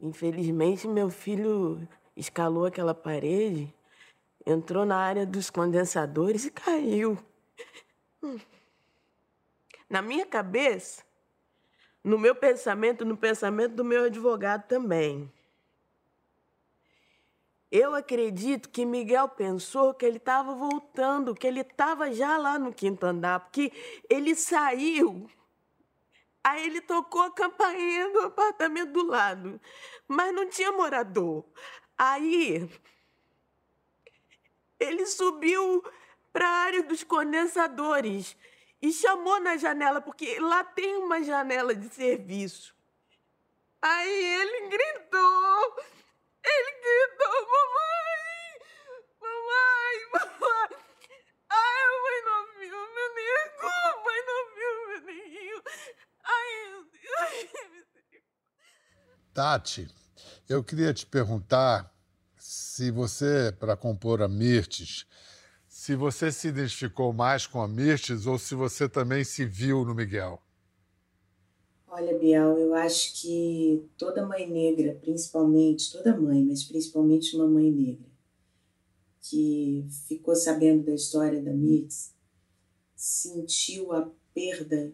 Infelizmente, 0.00 0.88
meu 0.88 1.10
filho 1.10 1.86
escalou 2.16 2.66
aquela 2.66 2.94
parede, 2.94 3.72
entrou 4.44 4.84
na 4.84 4.96
área 4.96 5.24
dos 5.24 5.50
condensadores 5.50 6.44
e 6.44 6.50
caiu. 6.50 7.18
Na 9.88 10.02
minha 10.02 10.26
cabeça, 10.26 11.04
no 12.02 12.18
meu 12.18 12.34
pensamento, 12.34 13.04
no 13.04 13.16
pensamento 13.16 13.74
do 13.74 13.84
meu 13.84 14.04
advogado 14.04 14.66
também. 14.66 15.30
Eu 17.70 17.94
acredito 17.94 18.68
que 18.68 18.84
Miguel 18.84 19.28
pensou 19.28 19.94
que 19.94 20.04
ele 20.04 20.18
estava 20.18 20.54
voltando, 20.54 21.34
que 21.34 21.46
ele 21.46 21.60
estava 21.60 22.12
já 22.12 22.36
lá 22.36 22.58
no 22.58 22.72
quinto 22.72 23.06
andar, 23.06 23.40
porque 23.40 23.72
ele 24.10 24.34
saiu 24.34 25.26
Aí 26.44 26.66
ele 26.66 26.80
tocou 26.80 27.22
a 27.22 27.30
campainha 27.30 28.10
do 28.10 28.20
apartamento 28.20 28.92
do 28.92 29.06
lado, 29.06 29.60
mas 30.08 30.34
não 30.34 30.48
tinha 30.48 30.72
morador. 30.72 31.44
Aí 31.96 32.68
ele 34.80 35.06
subiu 35.06 35.84
para 36.32 36.48
a 36.48 36.58
área 36.64 36.82
dos 36.82 37.04
condensadores 37.04 38.36
e 38.82 38.92
chamou 38.92 39.40
na 39.40 39.56
janela, 39.56 40.00
porque 40.00 40.40
lá 40.40 40.64
tem 40.64 40.96
uma 40.96 41.22
janela 41.22 41.72
de 41.72 41.88
serviço. 41.94 42.74
Aí 43.80 44.24
ele 44.24 44.68
gritou, 44.68 45.76
ele 46.44 46.72
gritou, 46.82 47.48
mamãe, 47.52 48.60
mamãe, 49.20 49.94
mamãe. 50.12 50.78
Ai, 51.48 51.84
mãe 52.02 52.22
não 52.24 52.42
viu 52.58 52.76
meu 52.94 53.14
nego, 53.14 53.70
mãe 54.04 54.20
não 54.26 54.54
viu 54.54 54.88
meu 54.88 55.00
neguinho. 55.02 55.62
Tati, 59.32 59.88
eu 60.48 60.62
queria 60.62 60.92
te 60.92 61.06
perguntar 61.06 61.90
se 62.36 62.90
você, 62.90 63.50
para 63.58 63.76
compor 63.76 64.20
a 64.22 64.28
Mirtes, 64.28 65.06
se 65.82 65.96
você 65.96 66.30
se 66.30 66.46
identificou 66.46 67.12
mais 67.12 67.44
com 67.44 67.60
a 67.60 67.66
Mirtes 67.66 68.24
ou 68.24 68.38
se 68.38 68.54
você 68.54 68.88
também 68.88 69.24
se 69.24 69.44
viu 69.44 69.84
no 69.84 69.96
Miguel. 69.96 70.40
Olha, 71.88 72.16
Biel, 72.16 72.56
eu 72.56 72.72
acho 72.72 73.20
que 73.20 73.84
toda 73.98 74.24
mãe 74.24 74.48
negra, 74.48 74.94
principalmente, 75.00 75.90
toda 75.90 76.16
mãe, 76.16 76.44
mas 76.44 76.62
principalmente 76.62 77.34
uma 77.34 77.48
mãe 77.48 77.68
negra, 77.68 78.06
que 79.22 79.84
ficou 80.06 80.36
sabendo 80.36 80.84
da 80.84 80.94
história 80.94 81.42
da 81.42 81.52
Mirtes, 81.52 82.14
sentiu 82.94 83.92
a 83.92 84.08
perda 84.32 84.92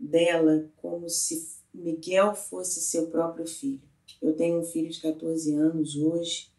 dela 0.00 0.66
como 0.76 1.10
se 1.10 1.58
Miguel 1.74 2.34
fosse 2.34 2.80
seu 2.80 3.08
próprio 3.08 3.46
filho. 3.46 3.82
Eu 4.22 4.34
tenho 4.34 4.60
um 4.60 4.64
filho 4.64 4.88
de 4.88 4.98
14 4.98 5.54
anos 5.54 5.94
hoje 5.94 6.56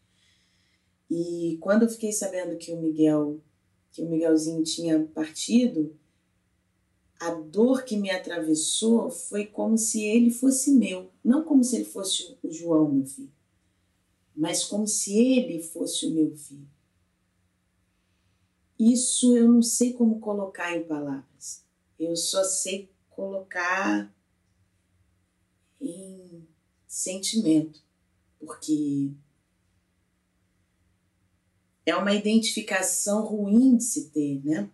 e 1.09 1.57
quando 1.61 1.83
eu 1.83 1.89
fiquei 1.89 2.11
sabendo 2.11 2.57
que 2.57 2.71
o 2.71 2.81
Miguel, 2.81 3.39
que 3.97 4.03
o 4.03 4.07
Miguelzinho 4.07 4.63
tinha 4.63 5.03
partido, 5.07 5.97
a 7.19 7.31
dor 7.31 7.83
que 7.83 7.97
me 7.97 8.11
atravessou 8.11 9.09
foi 9.09 9.47
como 9.47 9.75
se 9.75 10.05
ele 10.05 10.29
fosse 10.29 10.69
meu, 10.69 11.09
não 11.23 11.43
como 11.43 11.63
se 11.63 11.77
ele 11.77 11.85
fosse 11.85 12.37
o 12.43 12.51
João, 12.51 12.91
meu 12.91 13.07
filho, 13.07 13.31
mas 14.35 14.63
como 14.63 14.85
se 14.87 15.17
ele 15.17 15.63
fosse 15.63 16.05
o 16.05 16.11
meu 16.11 16.37
filho. 16.37 16.69
Isso 18.77 19.35
eu 19.35 19.51
não 19.51 19.63
sei 19.63 19.93
como 19.93 20.19
colocar 20.19 20.77
em 20.77 20.83
palavras. 20.83 21.65
Eu 21.97 22.15
só 22.15 22.43
sei 22.43 22.91
colocar 23.09 24.15
em 25.81 26.47
sentimento, 26.87 27.81
porque 28.39 29.09
é 31.87 31.95
uma 31.95 32.13
identificação 32.13 33.23
ruim 33.23 33.77
de 33.77 33.83
se 33.85 34.09
ter, 34.09 34.41
né? 34.43 34.69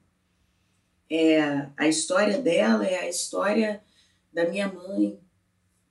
É, 1.07 1.69
a 1.77 1.87
história 1.87 2.41
dela 2.41 2.83
é 2.83 3.01
a 3.01 3.07
história 3.07 3.83
da 4.33 4.49
minha 4.49 4.67
mãe, 4.67 5.19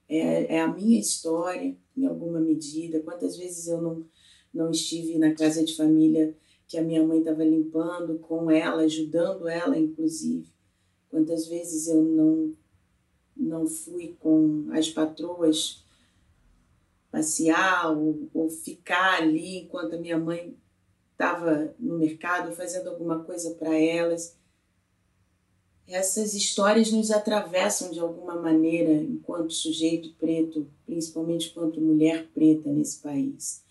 é, 0.09 0.57
é 0.57 0.61
a 0.61 0.67
minha 0.67 0.99
história, 0.99 1.77
em 1.97 2.07
alguma 2.07 2.41
medida. 2.41 2.99
Quantas 3.01 3.37
vezes 3.37 3.69
eu 3.69 3.81
não, 3.81 4.05
não 4.53 4.73
estive 4.73 5.17
na 5.17 5.33
casa 5.33 5.65
de 5.65 5.77
família 5.77 6.37
que 6.67 6.77
a 6.77 6.83
minha 6.83 7.07
mãe 7.07 7.21
estava 7.21 7.45
limpando 7.45 8.19
com 8.19 8.51
ela, 8.51 8.83
ajudando 8.83 9.47
ela, 9.47 9.79
inclusive. 9.79 10.49
Quantas 11.09 11.47
vezes 11.47 11.87
eu 11.87 12.03
não, 12.03 12.53
não 13.37 13.65
fui 13.65 14.17
com 14.19 14.67
as 14.73 14.91
patroas 14.91 15.85
passear 17.13 17.97
ou, 17.97 18.29
ou 18.35 18.51
ficar 18.51 19.23
ali 19.23 19.59
enquanto 19.59 19.95
a 19.95 19.99
minha 19.99 20.19
mãe 20.19 20.57
estava 21.23 21.73
no 21.79 21.99
mercado 21.99 22.55
fazendo 22.55 22.91
alguma 22.91 23.23
coisa 23.23 23.55
para 23.55 23.73
elas. 23.79 24.37
Essas 25.87 26.35
histórias 26.35 26.91
nos 26.91 27.13
atravessam 27.13 27.93
de 27.93 28.01
alguma 28.01 28.35
maneira 28.41 28.93
enquanto 28.93 29.53
sujeito 29.53 30.13
preto, 30.15 30.69
principalmente 30.85 31.51
enquanto 31.51 31.81
mulher 31.81 32.27
preta 32.35 32.73
nesse 32.73 33.01
país. 33.01 33.63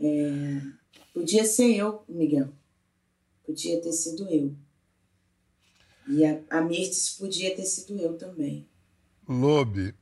É, 0.00 0.60
podia 1.12 1.44
ser 1.44 1.76
eu, 1.76 2.02
Miguel. 2.08 2.48
Podia 3.44 3.80
ter 3.80 3.92
sido 3.92 4.28
eu. 4.28 4.52
E 6.08 6.24
a, 6.24 6.40
a 6.50 6.60
Mirtes 6.60 7.10
podia 7.10 7.54
ter 7.54 7.64
sido 7.64 7.96
eu 8.00 8.16
também. 8.16 8.66
Lobe, 9.28 9.94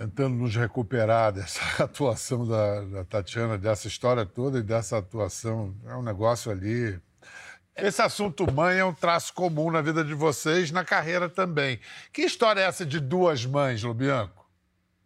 tentando 0.00 0.34
nos 0.34 0.56
recuperar 0.56 1.30
dessa 1.34 1.84
atuação 1.84 2.46
da, 2.46 2.80
da, 2.84 3.04
Tatiana, 3.04 3.58
dessa 3.58 3.86
história 3.86 4.24
toda 4.24 4.58
e 4.58 4.62
dessa 4.62 4.96
atuação. 4.96 5.76
É 5.86 5.94
um 5.94 6.02
negócio 6.02 6.50
ali. 6.50 6.98
Esse 7.76 8.00
assunto 8.00 8.50
mãe 8.50 8.78
é 8.78 8.84
um 8.84 8.94
traço 8.94 9.32
comum 9.34 9.70
na 9.70 9.82
vida 9.82 10.02
de 10.02 10.14
vocês, 10.14 10.70
na 10.70 10.84
carreira 10.84 11.28
também. 11.28 11.78
Que 12.12 12.22
história 12.22 12.60
é 12.60 12.64
essa 12.64 12.84
de 12.84 12.98
duas 12.98 13.44
mães, 13.44 13.82
Lobianco? 13.82 14.40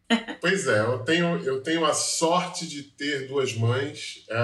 Pois 0.41 0.67
é, 0.67 0.81
eu 0.81 0.99
tenho, 0.99 1.39
eu 1.39 1.63
tenho 1.63 1.87
a 1.87 1.95
sorte 1.95 2.69
de 2.69 2.83
ter 2.83 3.27
duas 3.27 3.57
mães. 3.57 4.27
É, 4.29 4.37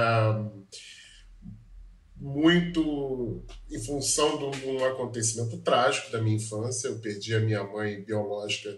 muito 2.16 3.44
em 3.70 3.78
função 3.84 4.38
de 4.38 4.66
um 4.66 4.84
acontecimento 4.86 5.58
trágico 5.58 6.10
da 6.10 6.22
minha 6.22 6.36
infância. 6.36 6.88
Eu 6.88 6.98
perdi 7.00 7.34
a 7.34 7.40
minha 7.40 7.62
mãe 7.62 8.02
biológica 8.02 8.70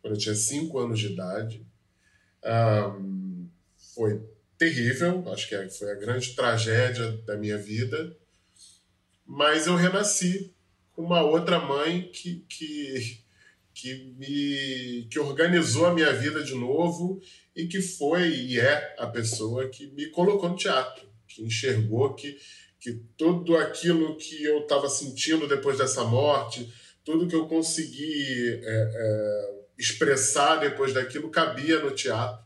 quando 0.00 0.14
eu 0.14 0.18
tinha 0.18 0.34
cinco 0.34 0.78
anos 0.78 0.98
de 0.98 1.12
idade. 1.12 1.66
Um, 2.44 3.48
foi 3.94 4.20
terrível, 4.56 5.24
acho 5.32 5.48
que 5.48 5.54
é, 5.54 5.68
foi 5.68 5.90
a 5.90 5.94
grande 5.94 6.34
tragédia 6.34 7.12
da 7.26 7.36
minha 7.36 7.56
vida. 7.56 8.16
Mas 9.26 9.66
eu 9.66 9.76
renasci 9.76 10.52
com 10.92 11.02
uma 11.02 11.22
outra 11.22 11.58
mãe 11.58 12.10
que, 12.12 12.44
que, 12.48 13.20
que, 13.72 14.14
me, 14.18 15.06
que 15.10 15.18
organizou 15.18 15.86
a 15.86 15.94
minha 15.94 16.12
vida 16.12 16.42
de 16.42 16.54
novo 16.54 17.20
e 17.54 17.66
que 17.66 17.80
foi 17.80 18.28
e 18.28 18.60
é 18.60 18.94
a 18.98 19.06
pessoa 19.06 19.68
que 19.68 19.86
me 19.88 20.06
colocou 20.06 20.48
no 20.48 20.56
teatro, 20.56 21.08
que 21.26 21.42
enxergou 21.42 22.14
que, 22.14 22.38
que 22.78 23.00
tudo 23.16 23.56
aquilo 23.56 24.16
que 24.16 24.42
eu 24.42 24.60
estava 24.60 24.88
sentindo 24.88 25.46
depois 25.46 25.78
dessa 25.78 26.04
morte, 26.04 26.70
tudo 27.04 27.28
que 27.28 27.34
eu 27.34 27.46
consegui 27.46 28.60
é, 28.62 28.90
é, 28.94 29.59
expressar 29.80 30.56
depois 30.56 30.92
daquilo 30.92 31.30
cabia 31.30 31.80
no 31.80 31.90
teatro. 31.92 32.44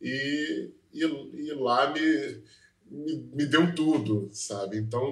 E, 0.00 0.70
e, 0.92 1.00
e 1.00 1.52
lá 1.54 1.90
me, 1.90 2.42
me, 2.90 3.16
me, 3.32 3.46
deu 3.46 3.74
tudo, 3.74 4.28
sabe? 4.32 4.76
Então 4.76 5.10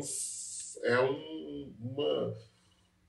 é 0.83 1.01
um, 1.01 1.73
uma, 1.81 2.37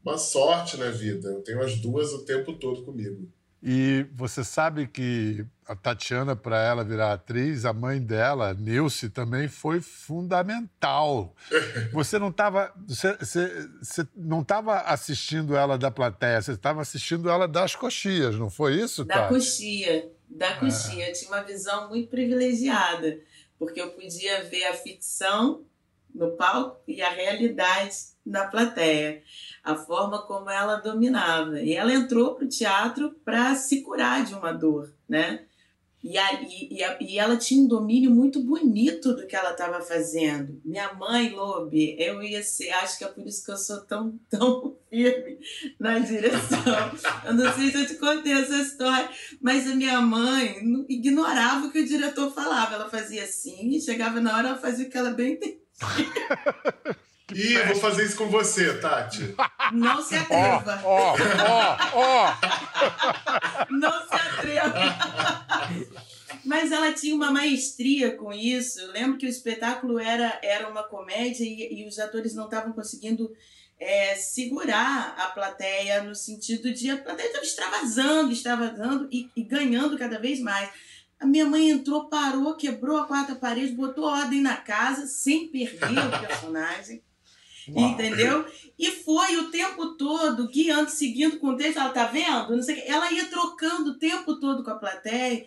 uma 0.03 0.17
sorte 0.17 0.77
na 0.77 0.89
vida. 0.89 1.27
Eu 1.27 1.41
tenho 1.41 1.61
as 1.61 1.75
duas 1.75 2.13
o 2.13 2.23
tempo 2.23 2.53
todo 2.53 2.83
comigo. 2.83 3.29
E 3.67 4.05
você 4.13 4.43
sabe 4.43 4.85
que 4.85 5.43
a 5.67 5.75
Tatiana, 5.75 6.35
para 6.35 6.61
ela 6.61 6.83
virar 6.83 7.13
atriz, 7.13 7.65
a 7.65 7.73
mãe 7.73 7.99
dela, 7.99 8.53
Nilce, 8.53 9.09
também 9.09 9.47
foi 9.47 9.81
fundamental. 9.81 11.35
Você 11.91 12.19
não 12.19 12.29
estava 12.29 12.71
você, 12.87 13.17
você, 13.17 13.67
você, 13.81 14.07
não 14.15 14.41
estava 14.41 14.81
assistindo 14.81 15.55
ela 15.55 15.79
da 15.79 15.89
plateia, 15.89 16.39
você 16.39 16.51
estava 16.51 16.81
assistindo 16.81 17.27
ela 17.27 17.47
das 17.47 17.75
coxias, 17.75 18.35
não 18.35 18.51
foi 18.51 18.75
isso, 18.75 19.03
Da 19.03 19.15
Tati? 19.15 19.33
coxia, 19.33 20.11
da 20.29 20.49
é. 20.49 20.59
coxia. 20.59 21.05
É. 21.05 21.09
Eu 21.09 21.13
tinha 21.13 21.31
uma 21.31 21.41
visão 21.41 21.89
muito 21.89 22.09
privilegiada, 22.09 23.19
porque 23.57 23.81
eu 23.81 23.89
podia 23.89 24.43
ver 24.43 24.65
a 24.65 24.73
ficção 24.73 25.65
no 26.13 26.33
palco 26.33 26.83
e 26.87 27.01
a 27.01 27.09
realidade 27.09 28.14
na 28.25 28.47
plateia 28.47 29.21
a 29.63 29.75
forma 29.75 30.21
como 30.23 30.49
ela 30.49 30.77
dominava. 30.77 31.59
E 31.61 31.73
ela 31.73 31.93
entrou 31.93 32.35
para 32.35 32.45
o 32.45 32.49
teatro 32.49 33.15
para 33.23 33.55
se 33.55 33.81
curar 33.81 34.23
de 34.23 34.33
uma 34.33 34.51
dor, 34.51 34.93
né? 35.07 35.45
E, 36.07 36.19
a, 36.19 36.33
e, 36.43 36.83
a, 36.83 36.97
e 37.01 37.17
ela 37.17 37.35
tinha 37.35 37.63
um 37.63 37.67
domínio 37.67 38.11
muito 38.11 38.39
bonito 38.39 39.15
do 39.15 39.25
que 39.25 39.35
ela 39.35 39.53
estava 39.53 39.81
fazendo. 39.81 40.61
Minha 40.63 40.93
mãe, 40.93 41.31
Lobe, 41.31 41.95
eu 41.97 42.21
ia 42.21 42.43
ser, 42.43 42.69
acho 42.73 42.99
que 42.99 43.03
é 43.03 43.07
por 43.07 43.25
isso 43.25 43.43
que 43.43 43.49
eu 43.49 43.57
sou 43.57 43.81
tão, 43.81 44.19
tão 44.29 44.77
firme 44.87 45.39
na 45.79 45.97
direção. 45.97 46.61
Eu 47.25 47.33
não 47.33 47.51
sei 47.53 47.71
se 47.71 47.81
eu 47.81 47.87
te 47.87 47.95
contei 47.95 48.33
essa 48.33 48.55
história, 48.55 49.09
mas 49.41 49.67
a 49.67 49.73
minha 49.73 49.99
mãe 49.99 50.57
ignorava 50.87 51.65
o 51.65 51.71
que 51.71 51.79
o 51.79 51.87
diretor 51.87 52.31
falava. 52.31 52.75
Ela 52.75 52.87
fazia 52.87 53.23
assim, 53.23 53.69
e 53.75 53.81
chegava 53.81 54.21
na 54.21 54.37
hora, 54.37 54.49
ela 54.49 54.57
fazia 54.59 54.85
o 54.85 54.89
que 54.91 54.97
ela 54.99 55.09
bem 55.09 55.33
entendia. 55.33 55.57
Ih, 57.33 57.57
vou 57.63 57.75
fazer 57.77 58.05
isso 58.05 58.17
com 58.17 58.29
você, 58.29 58.77
Tati. 58.79 59.35
Não 59.73 60.01
se 60.03 60.15
atreva. 60.15 60.81
Ó, 60.83 61.15
ó, 61.15 61.77
ó. 61.93 62.33
Não 63.71 64.07
se 64.07 64.13
atreva. 64.13 64.73
Mas 66.43 66.71
ela 66.71 66.93
tinha 66.93 67.15
uma 67.15 67.31
maestria 67.31 68.15
com 68.15 68.31
isso. 68.31 68.79
Eu 68.79 68.91
lembro 68.91 69.17
que 69.17 69.25
o 69.25 69.29
espetáculo 69.29 69.97
era, 69.99 70.39
era 70.43 70.69
uma 70.69 70.83
comédia 70.83 71.43
e, 71.43 71.81
e 71.81 71.87
os 71.87 71.97
atores 71.97 72.35
não 72.35 72.45
estavam 72.45 72.73
conseguindo 72.73 73.31
é, 73.79 74.15
segurar 74.15 75.15
a 75.17 75.27
plateia 75.27 76.03
no 76.03 76.13
sentido 76.13 76.71
de 76.71 76.91
a 76.91 76.97
plateia 76.97 77.27
estava 77.27 77.43
extravasando, 77.43 78.31
extravasando 78.31 79.09
e, 79.11 79.29
e 79.35 79.43
ganhando 79.43 79.97
cada 79.97 80.19
vez 80.19 80.39
mais. 80.39 80.69
A 81.19 81.25
minha 81.25 81.45
mãe 81.45 81.69
entrou, 81.69 82.07
parou, 82.07 82.55
quebrou 82.55 82.97
a 82.97 83.07
quarta 83.07 83.35
parede, 83.35 83.73
botou 83.73 84.05
ordem 84.05 84.41
na 84.41 84.57
casa, 84.57 85.07
sem 85.07 85.47
perder 85.47 85.99
o 85.99 86.19
personagem. 86.27 87.01
Uau. 87.69 87.89
Entendeu? 87.89 88.45
E 88.77 88.91
foi 88.91 89.37
o 89.37 89.49
tempo 89.49 89.95
todo 89.95 90.47
guiando, 90.47 90.89
seguindo 90.89 91.39
com 91.39 91.49
o 91.49 91.57
texto. 91.57 91.79
Ela 91.79 91.89
tá 91.89 92.05
vendo? 92.05 92.55
Não 92.55 92.61
sei 92.61 92.83
Ela 92.85 93.11
ia 93.11 93.25
trocando 93.25 93.91
o 93.91 93.97
tempo 93.97 94.39
todo 94.39 94.63
com 94.63 94.71
a 94.71 94.75
plateia 94.75 95.45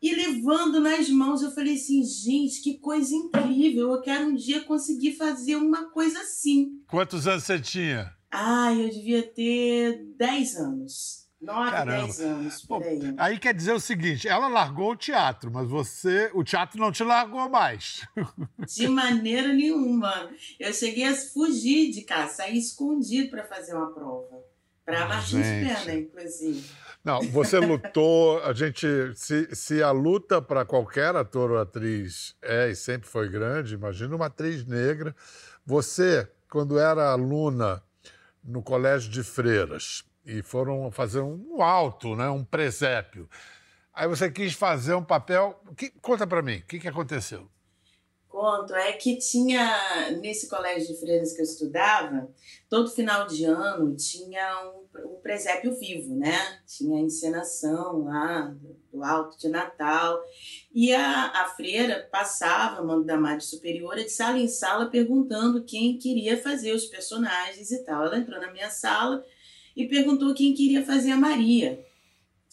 e 0.00 0.14
levando 0.14 0.80
nas 0.80 1.08
mãos. 1.08 1.42
Eu 1.42 1.50
falei 1.50 1.74
assim, 1.74 2.04
gente, 2.04 2.62
que 2.62 2.78
coisa 2.78 3.14
incrível. 3.14 3.92
Eu 3.92 4.00
quero 4.00 4.26
um 4.26 4.34
dia 4.34 4.60
conseguir 4.62 5.12
fazer 5.12 5.56
uma 5.56 5.90
coisa 5.90 6.20
assim. 6.20 6.80
Quantos 6.88 7.26
anos 7.26 7.44
você 7.44 7.58
tinha? 7.58 8.14
Ah, 8.30 8.72
eu 8.72 8.88
devia 8.90 9.22
ter 9.22 10.04
10 10.16 10.56
anos. 10.56 11.25
9, 11.40 11.84
10 11.84 12.20
anos. 12.20 12.64
Bom, 12.66 12.80
aí 13.18 13.38
quer 13.38 13.52
dizer 13.52 13.72
o 13.72 13.80
seguinte, 13.80 14.26
ela 14.26 14.48
largou 14.48 14.92
o 14.92 14.96
teatro, 14.96 15.50
mas 15.50 15.68
você, 15.68 16.30
o 16.34 16.42
teatro 16.42 16.80
não 16.80 16.90
te 16.90 17.04
largou 17.04 17.48
mais. 17.48 18.06
De 18.74 18.88
maneira 18.88 19.52
nenhuma. 19.52 20.30
Eu 20.58 20.72
cheguei 20.72 21.04
a 21.04 21.14
fugir 21.14 21.90
de 21.90 22.02
casa, 22.02 22.34
sair 22.34 22.58
escondido 22.58 23.30
para 23.30 23.44
fazer 23.44 23.74
uma 23.74 23.92
prova. 23.92 24.44
Para 24.84 25.06
Martins 25.08 25.44
Pena, 25.44 25.94
inclusive. 25.98 26.64
Não, 27.04 27.20
você 27.20 27.58
lutou, 27.58 28.42
a 28.44 28.52
gente, 28.52 28.86
se, 29.14 29.48
se 29.54 29.82
a 29.82 29.90
luta 29.90 30.40
para 30.40 30.64
qualquer 30.64 31.14
ator 31.16 31.50
ou 31.50 31.58
atriz 31.58 32.36
é 32.40 32.70
e 32.70 32.74
sempre 32.76 33.08
foi 33.08 33.28
grande, 33.28 33.74
imagina 33.74 34.14
uma 34.14 34.26
atriz 34.26 34.64
negra. 34.64 35.14
Você, 35.64 36.28
quando 36.48 36.78
era 36.78 37.10
aluna 37.10 37.82
no 38.42 38.62
colégio 38.62 39.10
de 39.10 39.24
freiras, 39.24 40.04
e 40.26 40.42
foram 40.42 40.90
fazer 40.90 41.20
um 41.20 41.62
alto, 41.62 42.16
né, 42.16 42.28
um 42.28 42.44
presépio. 42.44 43.30
Aí 43.94 44.08
você 44.08 44.30
quis 44.30 44.52
fazer 44.52 44.94
um 44.94 45.04
papel. 45.04 45.58
Que, 45.76 45.88
conta 46.02 46.26
para 46.26 46.42
mim, 46.42 46.56
o 46.56 46.66
que, 46.66 46.80
que 46.80 46.88
aconteceu? 46.88 47.48
Conto. 48.28 48.74
É 48.74 48.92
que 48.92 49.16
tinha, 49.16 50.10
nesse 50.20 50.50
colégio 50.50 50.92
de 50.92 51.00
freiras 51.00 51.32
que 51.32 51.40
eu 51.40 51.44
estudava, 51.44 52.28
todo 52.68 52.90
final 52.90 53.26
de 53.26 53.46
ano 53.46 53.96
tinha 53.96 54.74
um, 54.74 55.14
um 55.14 55.20
presépio 55.22 55.74
vivo, 55.78 56.14
né? 56.14 56.60
Tinha 56.66 57.00
encenação 57.00 58.04
lá 58.04 58.42
do, 58.42 58.76
do 58.92 59.02
alto 59.02 59.38
de 59.38 59.48
Natal. 59.48 60.20
E 60.74 60.92
a, 60.92 61.30
a 61.30 61.48
freira 61.56 62.06
passava, 62.12 62.82
mando 62.82 63.04
da 63.04 63.16
Madre 63.16 63.42
Superiora, 63.42 64.04
de 64.04 64.10
sala 64.10 64.38
em 64.38 64.48
sala, 64.48 64.90
perguntando 64.90 65.64
quem 65.64 65.96
queria 65.96 66.36
fazer 66.36 66.72
os 66.72 66.84
personagens 66.84 67.70
e 67.70 67.82
tal. 67.84 68.04
Ela 68.04 68.18
entrou 68.18 68.38
na 68.38 68.52
minha 68.52 68.68
sala 68.68 69.24
e 69.76 69.86
perguntou 69.86 70.34
quem 70.34 70.54
queria 70.54 70.84
fazer 70.84 71.10
a 71.10 71.16
Maria. 71.16 71.84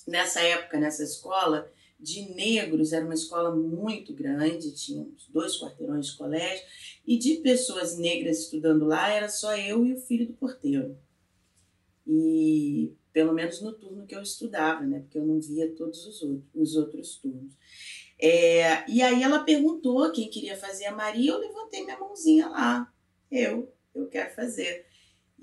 Nessa 0.06 0.42
época, 0.42 0.78
nessa 0.78 1.04
escola, 1.04 1.72
de 2.04 2.34
negros, 2.36 2.92
era 2.92 3.06
uma 3.06 3.14
escola 3.14 3.56
muito 3.56 4.14
grande, 4.14 4.76
tinha 4.76 5.08
dois 5.30 5.58
quarteirões 5.58 6.08
de 6.08 6.18
colégio, 6.18 6.66
e 7.08 7.18
de 7.18 7.36
pessoas 7.36 7.98
negras 7.98 8.40
estudando 8.40 8.86
lá 8.86 9.10
era 9.10 9.30
só 9.30 9.56
eu 9.56 9.86
e 9.86 9.94
o 9.94 10.02
filho 10.02 10.28
do 10.28 10.34
porteiro. 10.34 10.98
E 12.06 12.92
pelo 13.14 13.32
menos 13.32 13.62
no 13.62 13.72
turno 13.72 14.06
que 14.06 14.16
eu 14.16 14.22
estudava, 14.22 14.82
né? 14.82 15.00
Porque 15.00 15.18
eu 15.18 15.26
não 15.26 15.40
via 15.40 15.72
todos 15.76 16.06
os 16.06 16.22
outros, 16.22 16.44
os 16.54 16.76
outros 16.76 17.16
turnos. 17.18 17.54
É, 18.20 18.90
e 18.90 19.02
aí 19.02 19.24
ela 19.24 19.44
perguntou 19.44 20.12
quem 20.12 20.30
queria 20.30 20.58
fazer 20.58 20.86
a 20.86 20.96
Maria, 20.96 21.32
eu 21.32 21.40
levantei 21.40 21.84
minha 21.84 21.98
mãozinha 21.98 22.50
lá. 22.50 22.92
Eu, 23.32 23.72
eu 23.96 24.08
quero 24.08 24.34
fazer. 24.36 24.86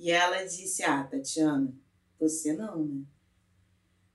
E 0.01 0.11
ela 0.11 0.43
disse: 0.45 0.83
Ah, 0.83 1.05
Tatiana, 1.05 1.71
você 2.19 2.55
não, 2.55 2.87
né? 2.87 3.03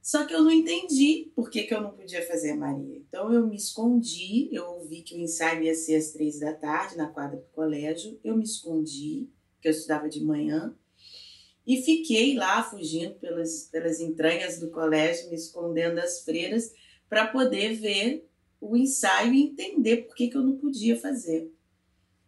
Só 0.01 0.25
que 0.25 0.33
eu 0.33 0.43
não 0.43 0.51
entendi 0.51 1.31
por 1.35 1.47
que, 1.47 1.63
que 1.63 1.73
eu 1.75 1.81
não 1.81 1.91
podia 1.91 2.25
fazer 2.25 2.51
a 2.51 2.55
Maria. 2.55 2.97
Então 2.97 3.31
eu 3.31 3.45
me 3.45 3.55
escondi, 3.55 4.49
eu 4.51 4.65
ouvi 4.65 5.03
que 5.03 5.15
o 5.15 5.19
ensaio 5.19 5.61
ia 5.61 5.75
ser 5.75 5.95
às 5.95 6.11
três 6.11 6.39
da 6.39 6.53
tarde 6.53 6.97
na 6.97 7.07
quadra 7.07 7.37
do 7.37 7.45
colégio. 7.49 8.19
Eu 8.23 8.35
me 8.35 8.43
escondi, 8.43 9.29
porque 9.53 9.67
eu 9.67 9.71
estudava 9.71 10.09
de 10.09 10.23
manhã, 10.23 10.75
e 11.67 11.81
fiquei 11.83 12.35
lá 12.35 12.63
fugindo 12.63 13.15
pelas, 13.19 13.69
pelas 13.71 13.99
entranhas 13.99 14.59
do 14.59 14.71
colégio, 14.71 15.29
me 15.29 15.35
escondendo 15.35 15.95
das 15.95 16.23
freiras, 16.23 16.73
para 17.07 17.27
poder 17.27 17.75
ver 17.75 18.27
o 18.59 18.75
ensaio 18.75 19.33
e 19.35 19.43
entender 19.43 19.97
por 19.97 20.15
que, 20.15 20.29
que 20.29 20.37
eu 20.37 20.43
não 20.43 20.57
podia 20.57 20.99
fazer. 20.99 21.51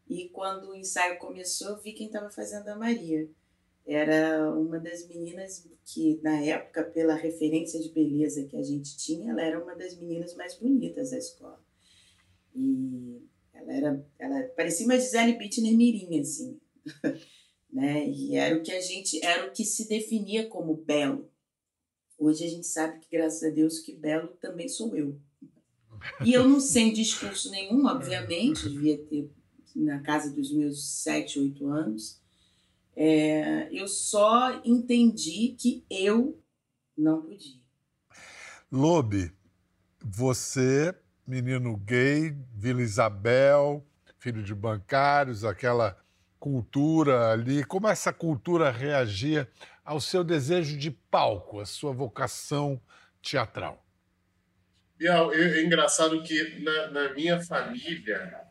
E 0.07 0.29
quando 0.29 0.69
o 0.69 0.75
ensaio 0.75 1.17
começou, 1.17 1.69
eu 1.69 1.81
vi 1.81 1.93
quem 1.93 2.05
estava 2.05 2.29
fazendo 2.29 2.67
a 2.69 2.75
Maria 2.75 3.27
era 3.87 4.53
uma 4.53 4.79
das 4.79 5.07
meninas 5.07 5.65
que, 5.85 6.19
na 6.21 6.41
época, 6.41 6.83
pela 6.83 7.15
referência 7.15 7.79
de 7.79 7.89
beleza 7.89 8.45
que 8.45 8.57
a 8.57 8.61
gente 8.61 8.97
tinha, 8.97 9.31
ela 9.31 9.41
era 9.41 9.63
uma 9.63 9.75
das 9.75 9.97
meninas 9.97 10.35
mais 10.35 10.55
bonitas 10.55 11.11
da 11.11 11.17
escola. 11.17 11.65
E 12.53 13.21
ela 13.53 13.73
era, 13.73 14.05
ela 14.19 14.43
parecia 14.49 14.85
uma 14.85 14.99
Gisele 14.99 15.37
Bittner 15.37 15.75
mirim, 15.75 16.19
assim, 16.19 16.59
né? 17.71 18.09
E 18.09 18.35
era 18.35 18.57
o 18.57 18.61
que 18.61 18.73
a 18.73 18.81
gente, 18.81 19.23
era 19.23 19.47
o 19.47 19.53
que 19.53 19.63
se 19.63 19.87
definia 19.87 20.47
como 20.49 20.75
belo. 20.75 21.31
Hoje 22.17 22.43
a 22.43 22.49
gente 22.49 22.67
sabe 22.67 22.99
que, 22.99 23.07
graças 23.09 23.43
a 23.43 23.53
Deus, 23.53 23.79
que 23.79 23.93
belo 23.93 24.29
também 24.41 24.67
sou 24.67 24.95
eu. 24.97 25.17
E 26.25 26.33
eu 26.33 26.47
não 26.47 26.59
sei 26.59 26.91
discurso 26.91 27.49
nenhum, 27.51 27.85
obviamente, 27.85 28.69
devia 28.69 28.97
ter 28.97 29.31
na 29.75 30.01
casa 30.01 30.31
dos 30.31 30.51
meus 30.51 31.01
sete, 31.03 31.39
oito 31.39 31.67
anos, 31.67 32.21
é, 32.99 33.69
eu 33.71 33.87
só 33.87 34.59
entendi 34.65 35.55
que 35.57 35.85
eu 35.87 36.43
não 36.97 37.21
podia. 37.21 37.61
Lobe, 38.71 39.31
você, 40.03 40.95
menino 41.25 41.77
gay, 41.77 42.35
Vila 42.55 42.81
Isabel, 42.81 43.85
filho 44.17 44.41
de 44.41 44.55
bancários, 44.55 45.45
aquela 45.45 45.95
cultura 46.39 47.31
ali, 47.31 47.63
como 47.63 47.87
essa 47.87 48.11
cultura 48.11 48.71
reagia 48.71 49.47
ao 49.85 50.01
seu 50.01 50.23
desejo 50.23 50.75
de 50.75 50.89
palco, 50.89 51.59
a 51.59 51.65
sua 51.67 51.93
vocação 51.93 52.81
teatral? 53.21 53.85
Bial, 54.97 55.31
é, 55.33 55.59
é 55.59 55.63
engraçado 55.63 56.23
que 56.23 56.63
na, 56.63 56.89
na 56.89 57.13
minha 57.13 57.39
família 57.43 58.46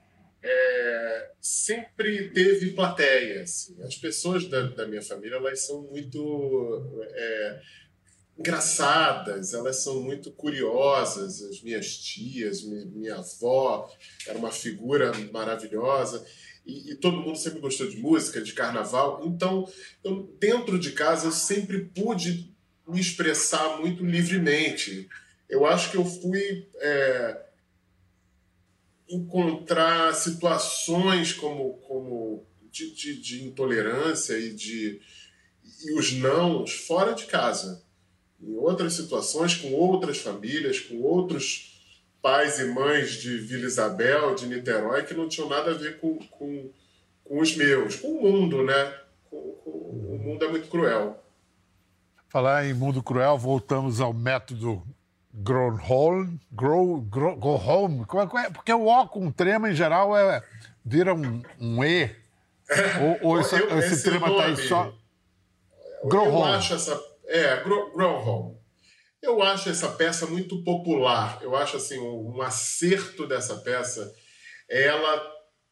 é, 0.47 1.31
sempre 1.41 2.31
teve 2.31 2.71
plateia. 2.71 3.43
Assim. 3.43 3.77
As 3.83 3.97
pessoas 3.97 4.47
da, 4.47 4.63
da, 4.63 4.87
minha 4.87 5.03
família 5.03 5.37
elas 5.37 5.67
são 5.67 5.83
muito 5.83 7.03
é, 7.03 7.61
engraçadas, 8.39 9.53
elas 9.53 9.77
são 9.77 10.01
muito 10.01 10.31
curiosas. 10.31 11.43
As 11.43 11.61
minhas 11.63 11.97
tias, 11.97 12.63
minha, 12.63 12.87
minha 12.87 13.15
avó 13.17 13.91
era 14.27 14.39
uma 14.39 14.53
figura 14.53 15.13
maravilhosa. 15.33 16.25
E, 16.65 16.93
e, 16.93 16.95
todo 16.97 17.19
mundo 17.19 17.39
sempre 17.39 17.61
gostou 17.61 17.89
de 17.89 17.97
música, 17.97 18.41
de 18.41 18.53
carnaval. 18.53 19.23
Então, 19.25 19.69
eu, 20.03 20.35
dentro 20.39 20.79
de 20.79 20.93
casa, 20.93 21.27
eu 21.27 21.33
sempre 21.33 21.85
pude 21.95 22.53
me 22.87 23.01
expressar 23.01 23.79
muito 23.81 24.05
livremente. 24.05 25.09
Eu 25.49 25.65
acho 25.65 25.91
que 25.91 25.97
eu 25.97 26.05
fui 26.05 26.69
é, 26.77 27.46
encontrar 29.09 30.15
situações 30.15 31.33
como, 31.33 31.75
como 31.87 32.45
de, 32.71 32.95
de, 32.95 33.21
de, 33.21 33.45
intolerância 33.45 34.39
e 34.39 34.53
de 34.53 35.01
e 35.85 35.99
os 35.99 36.13
nãos 36.13 36.73
fora 36.73 37.13
de 37.13 37.27
casa, 37.27 37.85
em 38.41 38.55
outras 38.57 38.95
situações, 38.95 39.55
com 39.55 39.73
outras 39.73 40.19
famílias, 40.19 40.81
com 40.81 41.01
outros 41.03 41.77
pais 42.21 42.59
e 42.59 42.65
mães 42.65 43.13
de 43.13 43.39
Vila 43.39 43.67
Isabel, 43.67 44.35
de 44.35 44.47
Niterói, 44.47 45.05
que 45.05 45.15
não 45.15 45.29
tinham 45.29 45.49
nada 45.49 45.71
a 45.71 45.75
ver 45.75 46.01
com, 46.01 46.19
com, 46.31 46.71
com 47.25 47.41
os 47.41 47.55
meus, 47.57 47.97
com 47.97 48.09
o 48.09 48.23
mundo, 48.23 48.65
né? 48.65 48.95
Com, 49.31 49.53
com, 49.53 49.71
o 49.71 50.19
mundo 50.19 50.45
é 50.45 50.49
muito 50.49 50.69
cruel. 50.69 51.23
Falar 52.29 52.67
em 52.67 52.75
mundo 52.75 53.03
cruel, 53.03 53.39
voltamos 53.39 54.01
ao 54.01 54.13
método 54.13 54.83
Gronholm, 55.39 56.39
grow, 56.51 57.03
grow, 57.03 57.37
go 57.37 57.57
home, 57.57 58.07
é, 58.39 58.51
porque 58.51 58.73
o 58.73 58.87
O 58.87 59.07
com 59.07 59.31
trema 59.31 59.71
em 59.71 59.75
geral 59.75 60.17
é, 60.17 60.43
vira 60.83 61.15
um, 61.15 61.43
um 61.61 61.85
E. 61.85 62.11
Ou, 63.23 63.31
ou 63.31 63.41
esse, 63.41 63.55
eu, 63.55 63.79
esse, 63.79 63.95
esse 63.95 64.03
trema 64.03 64.29
está 64.29 64.47
aí 64.47 64.57
só. 64.57 64.93
Grow 66.05 66.27
eu 66.27 66.35
home. 66.35 66.53
acho 66.53 66.75
essa. 66.75 67.01
É, 67.27 67.63
home. 68.25 68.57
Eu 69.23 69.41
acho 69.41 69.69
essa 69.69 69.89
peça 69.91 70.27
muito 70.27 70.65
popular. 70.65 71.39
Eu 71.43 71.55
acho 71.55 71.77
assim, 71.77 71.99
um, 71.99 72.43
acerto 72.43 73.25
dessa 73.25 73.57
peça 73.59 74.13
é 74.69 74.87
ela 74.87 75.23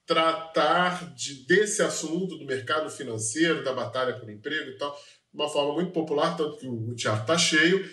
tratar 0.07 1.12
de, 1.14 1.46
desse 1.46 1.83
assunto 1.83 2.38
do 2.38 2.46
mercado 2.46 2.88
financeiro, 2.88 3.64
da 3.64 3.72
batalha 3.72 4.18
por 4.20 4.31
emprego 4.31 4.70
e 4.70 4.79
tal, 4.79 4.92
de 4.92 5.40
uma 5.40 5.48
forma 5.48 5.74
muito 5.74 5.90
popular, 5.90 6.37
tanto 6.37 6.59
que 6.59 6.68
o 6.68 6.94
teatro 6.94 7.22
está 7.22 7.37
cheio 7.37 7.85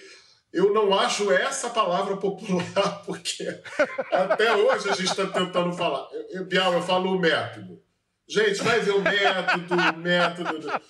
eu 0.53 0.73
não 0.73 0.93
acho 0.97 1.31
essa 1.31 1.69
palavra 1.69 2.17
popular, 2.17 3.03
porque 3.05 3.61
até 4.11 4.53
hoje 4.53 4.89
a 4.89 4.93
gente 4.93 5.11
está 5.11 5.27
tentando 5.27 5.73
falar. 5.73 6.07
Eu, 6.29 6.45
Bial, 6.45 6.73
eu 6.73 6.81
falo 6.81 7.15
o 7.15 7.19
método. 7.19 7.81
Gente, 8.27 8.61
vai 8.61 8.79
ver 8.79 8.91
o 8.91 9.01
método, 9.01 9.75
o 9.75 9.97
método. 9.97 10.81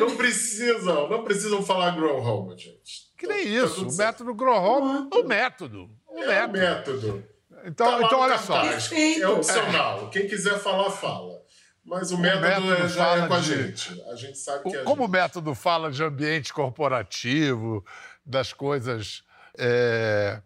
Não 0.00 0.16
precisam, 0.16 1.08
não 1.08 1.24
precisam 1.24 1.62
falar 1.62 1.94
grow 1.94 2.22
home, 2.22 2.56
gente. 2.58 3.06
Que 3.18 3.26
nem 3.26 3.44
tá 3.44 3.66
isso, 3.66 3.86
tá 3.86 3.92
o 3.92 3.96
método 3.96 4.34
grow 4.34 4.56
home, 4.56 5.08
o 5.12 5.22
método. 5.22 5.90
O 6.08 6.18
é 6.18 6.46
método. 6.46 6.58
método. 6.58 7.36
Então, 7.64 8.00
tá 8.00 8.06
então 8.06 8.20
olha 8.20 8.38
só. 8.38 8.62
É 8.64 9.28
opcional. 9.28 10.06
É. 10.06 10.10
Quem 10.10 10.28
quiser 10.28 10.58
falar, 10.58 10.90
fala. 10.90 11.42
Mas 11.86 12.10
o, 12.10 12.16
o 12.16 12.18
método, 12.18 12.42
método 12.42 12.72
é, 12.74 12.88
já 12.88 13.16
é 13.16 13.28
com 13.28 13.34
a 13.34 13.40
de, 13.40 13.46
gente. 13.46 14.02
A 14.10 14.16
gente 14.16 14.36
sabe 14.36 14.68
que 14.68 14.76
a 14.76 14.82
Como 14.82 15.02
gente... 15.02 15.08
o 15.08 15.12
método 15.12 15.54
fala 15.54 15.90
de 15.90 16.02
ambiente 16.02 16.52
corporativo, 16.52 17.84
das 18.24 18.52
coisas. 18.52 19.22
É... 19.56 20.42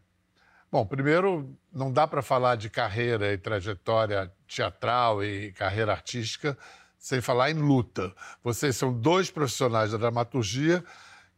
Bom, 0.70 0.84
primeiro, 0.86 1.56
não 1.72 1.90
dá 1.90 2.06
para 2.06 2.20
falar 2.20 2.56
de 2.56 2.68
carreira 2.68 3.32
e 3.32 3.38
trajetória 3.38 4.30
teatral 4.46 5.24
e 5.24 5.50
carreira 5.52 5.92
artística 5.92 6.56
sem 6.98 7.22
falar 7.22 7.50
em 7.50 7.54
luta. 7.54 8.14
Vocês 8.44 8.76
são 8.76 8.92
dois 8.92 9.30
profissionais 9.30 9.92
da 9.92 9.98
dramaturgia 9.98 10.84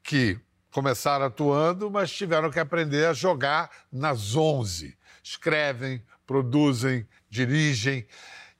que 0.03 0.39
começaram 0.73 1.27
atuando, 1.27 1.89
mas 1.89 2.11
tiveram 2.11 2.51
que 2.51 2.59
aprender 2.59 3.07
a 3.07 3.13
jogar 3.13 3.71
nas 3.91 4.35
11. 4.35 4.99
Escrevem, 5.23 6.03
produzem, 6.27 7.07
dirigem. 7.31 8.05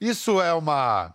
Isso 0.01 0.41
é 0.41 0.53
uma 0.55 1.13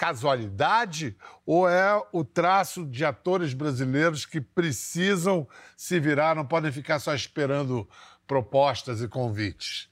casualidade 0.00 1.14
ou 1.44 1.68
é 1.68 2.02
o 2.10 2.24
traço 2.24 2.86
de 2.86 3.04
atores 3.04 3.52
brasileiros 3.52 4.24
que 4.24 4.40
precisam 4.40 5.46
se 5.76 6.00
virar, 6.00 6.34
não 6.34 6.46
podem 6.46 6.72
ficar 6.72 6.98
só 6.98 7.14
esperando 7.14 7.86
propostas 8.26 9.02
e 9.02 9.08
convites? 9.08 9.90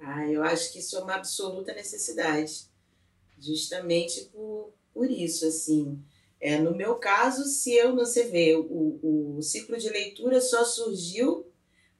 Ah, 0.00 0.26
eu 0.26 0.42
acho 0.42 0.72
que 0.72 0.80
isso 0.80 0.96
é 0.96 1.00
uma 1.00 1.14
absoluta 1.14 1.72
necessidade, 1.72 2.66
justamente 3.38 4.22
por, 4.32 4.72
por 4.92 5.08
isso, 5.08 5.46
assim. 5.46 6.02
É, 6.40 6.58
no 6.58 6.74
meu 6.74 6.96
caso, 6.96 7.44
se 7.44 7.72
eu, 7.72 7.94
você 7.94 8.24
vê, 8.24 8.56
o, 8.56 9.36
o 9.36 9.40
ciclo 9.40 9.78
de 9.78 9.88
leitura 9.88 10.40
só 10.40 10.64
surgiu 10.64 11.46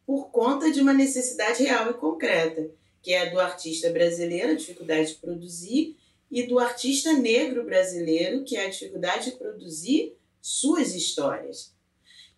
por 0.05 0.33
conta 0.33 0.73
de 0.73 0.81
uma 0.81 0.93
necessidade 0.93 1.63
real 1.63 1.89
e 1.89 1.95
concreta 1.95 2.69
que 3.01 3.13
é 3.13 3.31
do 3.31 3.39
artista 3.39 3.91
brasileiro, 3.91 4.51
a 4.51 4.57
dificuldade 4.57 5.11
de 5.11 5.15
produzir, 5.15 5.97
e 6.31 6.47
do 6.47 6.59
artista 6.59 7.13
negro 7.13 7.65
brasileiro, 7.65 8.45
que 8.45 8.57
é 8.57 8.67
a 8.67 8.71
dificuldade 8.71 9.31
de 9.31 9.37
produzir 9.37 10.17
suas 10.41 10.95
histórias. 10.95 11.75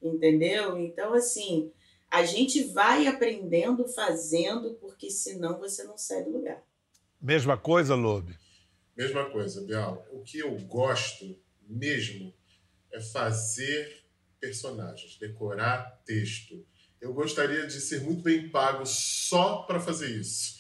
Entendeu? 0.03 0.79
Então, 0.79 1.13
assim, 1.13 1.73
a 2.11 2.25
gente 2.25 2.65
vai 2.65 3.07
aprendendo, 3.07 3.87
fazendo, 3.89 4.75
porque 4.75 5.11
senão 5.11 5.59
você 5.59 5.85
não 5.85 5.99
sai 5.99 6.25
do 6.25 6.31
lugar. 6.31 6.63
Mesma 7.21 7.57
coisa, 7.57 7.95
Lobe? 7.95 8.35
Mesma 8.97 9.31
coisa, 9.31 9.61
Bial. 9.63 10.07
O 10.13 10.23
que 10.23 10.39
eu 10.39 10.59
gosto 10.61 11.39
mesmo 11.69 12.35
é 12.93 13.01
fazer 13.01 14.05
personagens, 14.41 15.17
decorar 15.17 16.03
texto. 16.05 16.67
Eu 17.01 17.13
gostaria 17.15 17.67
de 17.67 17.81
ser 17.81 18.03
muito 18.03 18.23
bem 18.23 18.51
pago 18.51 18.85
só 18.85 19.63
para 19.63 19.79
fazer 19.79 20.11
isso. 20.11 20.60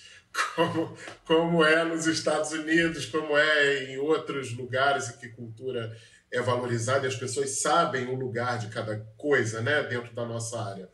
Como, 0.54 0.96
como 1.24 1.64
é 1.64 1.84
nos 1.84 2.06
Estados 2.06 2.52
Unidos, 2.52 3.06
como 3.06 3.36
é 3.36 3.92
em 3.92 3.98
outros 3.98 4.52
lugares 4.56 5.08
em 5.08 5.18
que 5.18 5.28
cultura 5.28 5.96
é 6.30 6.40
valorizada 6.40 7.04
e 7.04 7.08
as 7.08 7.16
pessoas 7.16 7.60
sabem 7.60 8.06
o 8.06 8.14
lugar 8.14 8.58
de 8.58 8.68
cada 8.68 8.98
coisa 9.16 9.60
né, 9.60 9.82
dentro 9.84 10.14
da 10.14 10.24
nossa 10.24 10.60
área. 10.60 10.88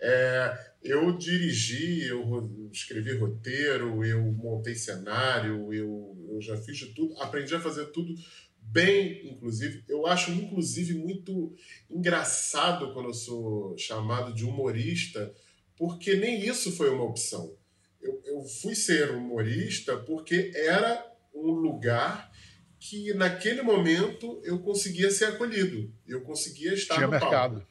É, 0.00 0.68
eu 0.82 1.16
dirigi, 1.18 2.06
eu 2.06 2.70
escrevi 2.72 3.16
roteiro, 3.16 4.04
eu 4.04 4.22
montei 4.32 4.74
cenário, 4.74 5.72
eu, 5.72 6.16
eu 6.30 6.40
já 6.40 6.56
fiz 6.56 6.78
de 6.78 6.86
tudo, 6.94 7.20
aprendi 7.20 7.54
a 7.54 7.60
fazer 7.60 7.86
tudo 7.86 8.14
bem, 8.60 9.28
inclusive. 9.32 9.84
Eu 9.88 10.06
acho, 10.06 10.30
inclusive, 10.30 10.94
muito 10.94 11.54
engraçado 11.90 12.92
quando 12.92 13.08
eu 13.08 13.14
sou 13.14 13.76
chamado 13.76 14.32
de 14.32 14.44
humorista, 14.44 15.32
porque 15.76 16.14
nem 16.14 16.40
isso 16.46 16.72
foi 16.72 16.90
uma 16.90 17.04
opção. 17.04 17.56
Eu, 18.00 18.22
eu 18.24 18.42
fui 18.44 18.74
ser 18.74 19.10
humorista 19.10 19.96
porque 19.96 20.52
era 20.54 21.04
um 21.34 21.50
lugar 21.50 22.30
que, 22.78 23.12
naquele 23.14 23.62
momento, 23.62 24.40
eu 24.44 24.58
conseguia 24.60 25.10
ser 25.10 25.26
acolhido. 25.26 25.92
Eu 26.06 26.22
conseguia 26.22 26.72
estar 26.72 26.94
Tinha 26.94 27.06
no 27.06 27.12
mercado. 27.12 27.54
palco. 27.56 27.68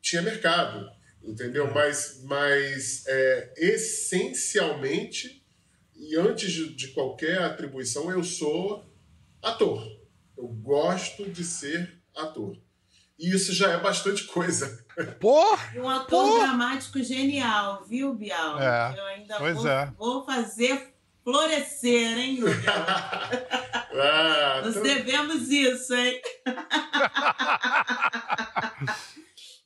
Tinha 0.00 0.22
mercado, 0.22 0.90
entendeu? 1.22 1.72
Mas, 1.72 2.20
mas 2.24 3.06
é, 3.06 3.54
essencialmente, 3.56 5.42
e 5.96 6.14
antes 6.16 6.52
de, 6.52 6.74
de 6.74 6.88
qualquer 6.88 7.38
atribuição, 7.38 8.10
eu 8.10 8.22
sou 8.22 8.84
ator. 9.42 9.82
Eu 10.36 10.48
gosto 10.48 11.30
de 11.30 11.42
ser 11.42 12.02
ator. 12.14 12.60
E 13.18 13.34
isso 13.34 13.52
já 13.52 13.72
é 13.72 13.80
bastante 13.80 14.24
coisa. 14.24 14.83
Pô! 15.20 15.42
E 15.74 15.80
um 15.80 15.88
ator 15.88 16.38
dramático 16.40 17.02
genial, 17.02 17.82
viu, 17.84 18.14
Bial? 18.14 18.60
É, 18.60 18.94
Eu 18.96 19.06
ainda 19.06 19.36
pois 19.38 19.56
vou, 19.56 19.68
é. 19.68 19.92
vou 19.98 20.24
fazer 20.24 20.94
florescer, 21.24 22.16
hein, 22.18 22.36
Bial? 22.36 22.54
Ah, 24.00 24.62
Nós 24.64 24.74
tu- 24.74 24.82
devemos 24.82 25.50
isso, 25.50 25.94
hein? 25.94 26.20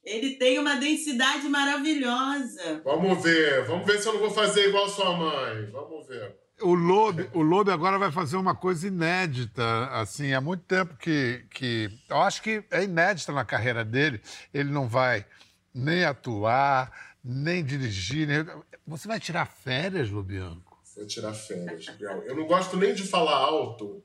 Ele 0.05 0.37
tem 0.37 0.59
uma 0.59 0.77
densidade 0.77 1.47
maravilhosa. 1.49 2.81
Vamos 2.83 3.23
ver, 3.23 3.65
vamos 3.67 3.87
ver 3.87 3.99
se 4.01 4.09
eu 4.09 4.15
não 4.15 4.21
vou 4.21 4.31
fazer 4.31 4.69
igual 4.69 4.89
sua 4.89 5.15
mãe. 5.15 5.67
Vamos 5.71 6.07
ver. 6.09 6.35
O 6.61 6.75
Lobe, 6.75 7.31
o 7.33 7.43
Lobe 7.43 7.71
agora 7.71 7.99
vai 7.99 8.11
fazer 8.11 8.37
uma 8.37 8.55
coisa 8.55 8.89
inédita, 8.89 9.87
assim, 9.93 10.33
há 10.33 10.41
muito 10.41 10.65
tempo 10.65 10.97
que, 10.97 11.45
que... 11.51 11.91
Eu 12.09 12.21
acho 12.23 12.43
que 12.43 12.65
é 12.71 12.83
inédita 12.83 13.33
na 13.33 13.45
carreira 13.45 13.85
dele. 13.85 14.21
Ele 14.53 14.71
não 14.71 14.89
vai 14.89 15.25
nem 15.73 16.05
atuar, 16.05 16.93
nem 17.23 17.65
dirigir. 17.65 18.27
Nem... 18.27 18.45
Você 18.87 19.07
vai 19.07 19.21
tirar 19.21 19.47
férias, 19.47 20.11
Lobianco? 20.11 20.79
Vou 20.97 21.07
tirar 21.07 21.33
férias, 21.33 21.89
Biel. 21.91 22.25
Eu 22.25 22.35
não 22.35 22.47
gosto 22.47 22.77
nem 22.77 22.93
de 22.93 23.05
falar 23.07 23.37
alto 23.37 24.03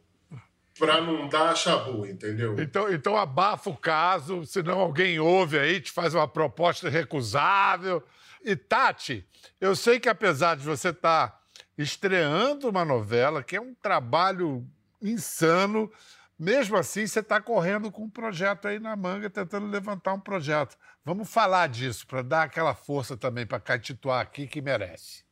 pra 0.77 1.01
não 1.01 1.27
dar 1.27 1.55
chabu, 1.55 2.05
entendeu? 2.05 2.55
Então, 2.59 2.91
então 2.91 3.17
abafa 3.17 3.69
o 3.69 3.77
caso, 3.77 4.45
senão 4.45 4.79
alguém 4.79 5.19
ouve 5.19 5.57
aí, 5.57 5.79
te 5.79 5.91
faz 5.91 6.13
uma 6.13 6.27
proposta 6.27 6.89
recusável. 6.89 8.03
E, 8.43 8.55
Tati, 8.55 9.25
eu 9.59 9.75
sei 9.75 9.99
que 9.99 10.09
apesar 10.09 10.55
de 10.55 10.63
você 10.63 10.89
estar 10.89 11.42
estreando 11.77 12.69
uma 12.69 12.85
novela, 12.85 13.43
que 13.43 13.55
é 13.55 13.61
um 13.61 13.73
trabalho 13.73 14.65
insano, 15.01 15.91
mesmo 16.37 16.77
assim 16.77 17.05
você 17.05 17.19
está 17.19 17.41
correndo 17.41 17.91
com 17.91 18.03
um 18.03 18.09
projeto 18.09 18.67
aí 18.67 18.79
na 18.79 18.95
manga, 18.95 19.29
tentando 19.29 19.67
levantar 19.67 20.13
um 20.13 20.19
projeto. 20.19 20.77
Vamos 21.05 21.29
falar 21.29 21.67
disso, 21.67 22.07
para 22.07 22.21
dar 22.21 22.43
aquela 22.43 22.73
força 22.73 23.15
também 23.17 23.45
para 23.45 23.59
Caetituar 23.59 24.21
aqui 24.21 24.47
que 24.47 24.61
merece. 24.61 25.23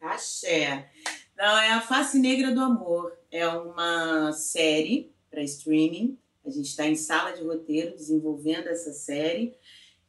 Axé. 0.00 0.90
Não, 1.36 1.58
é 1.58 1.70
a 1.72 1.80
Face 1.80 2.18
Negra 2.18 2.52
do 2.52 2.60
Amor. 2.60 3.16
É 3.30 3.46
uma 3.48 4.32
série 4.32 5.12
para 5.30 5.42
streaming. 5.42 6.18
A 6.44 6.50
gente 6.50 6.66
está 6.66 6.86
em 6.86 6.96
sala 6.96 7.32
de 7.32 7.42
roteiro 7.42 7.96
desenvolvendo 7.96 8.66
essa 8.66 8.92
série, 8.92 9.56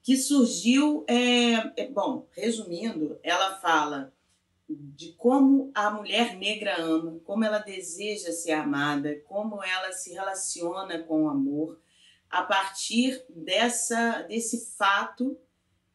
que 0.02 0.17
surgiu. 0.17 1.06
É, 1.08 1.84
é- 1.84 1.88
bom, 1.88 2.28
resumindo, 2.36 3.19
ela 3.23 3.56
fala 3.60 4.12
de 4.80 5.14
como 5.14 5.72
a 5.74 5.90
mulher 5.90 6.36
negra 6.38 6.82
ama, 6.82 7.20
como 7.24 7.44
ela 7.44 7.60
deseja 7.60 8.32
ser 8.32 8.52
amada, 8.52 9.20
como 9.26 9.64
ela 9.64 9.92
se 9.92 10.14
relaciona 10.14 11.02
com 11.04 11.24
o 11.24 11.30
amor, 11.30 11.80
a 12.30 12.44
partir 12.44 13.24
dessa, 13.30 14.24
desse 14.24 14.76
fato 14.76 15.38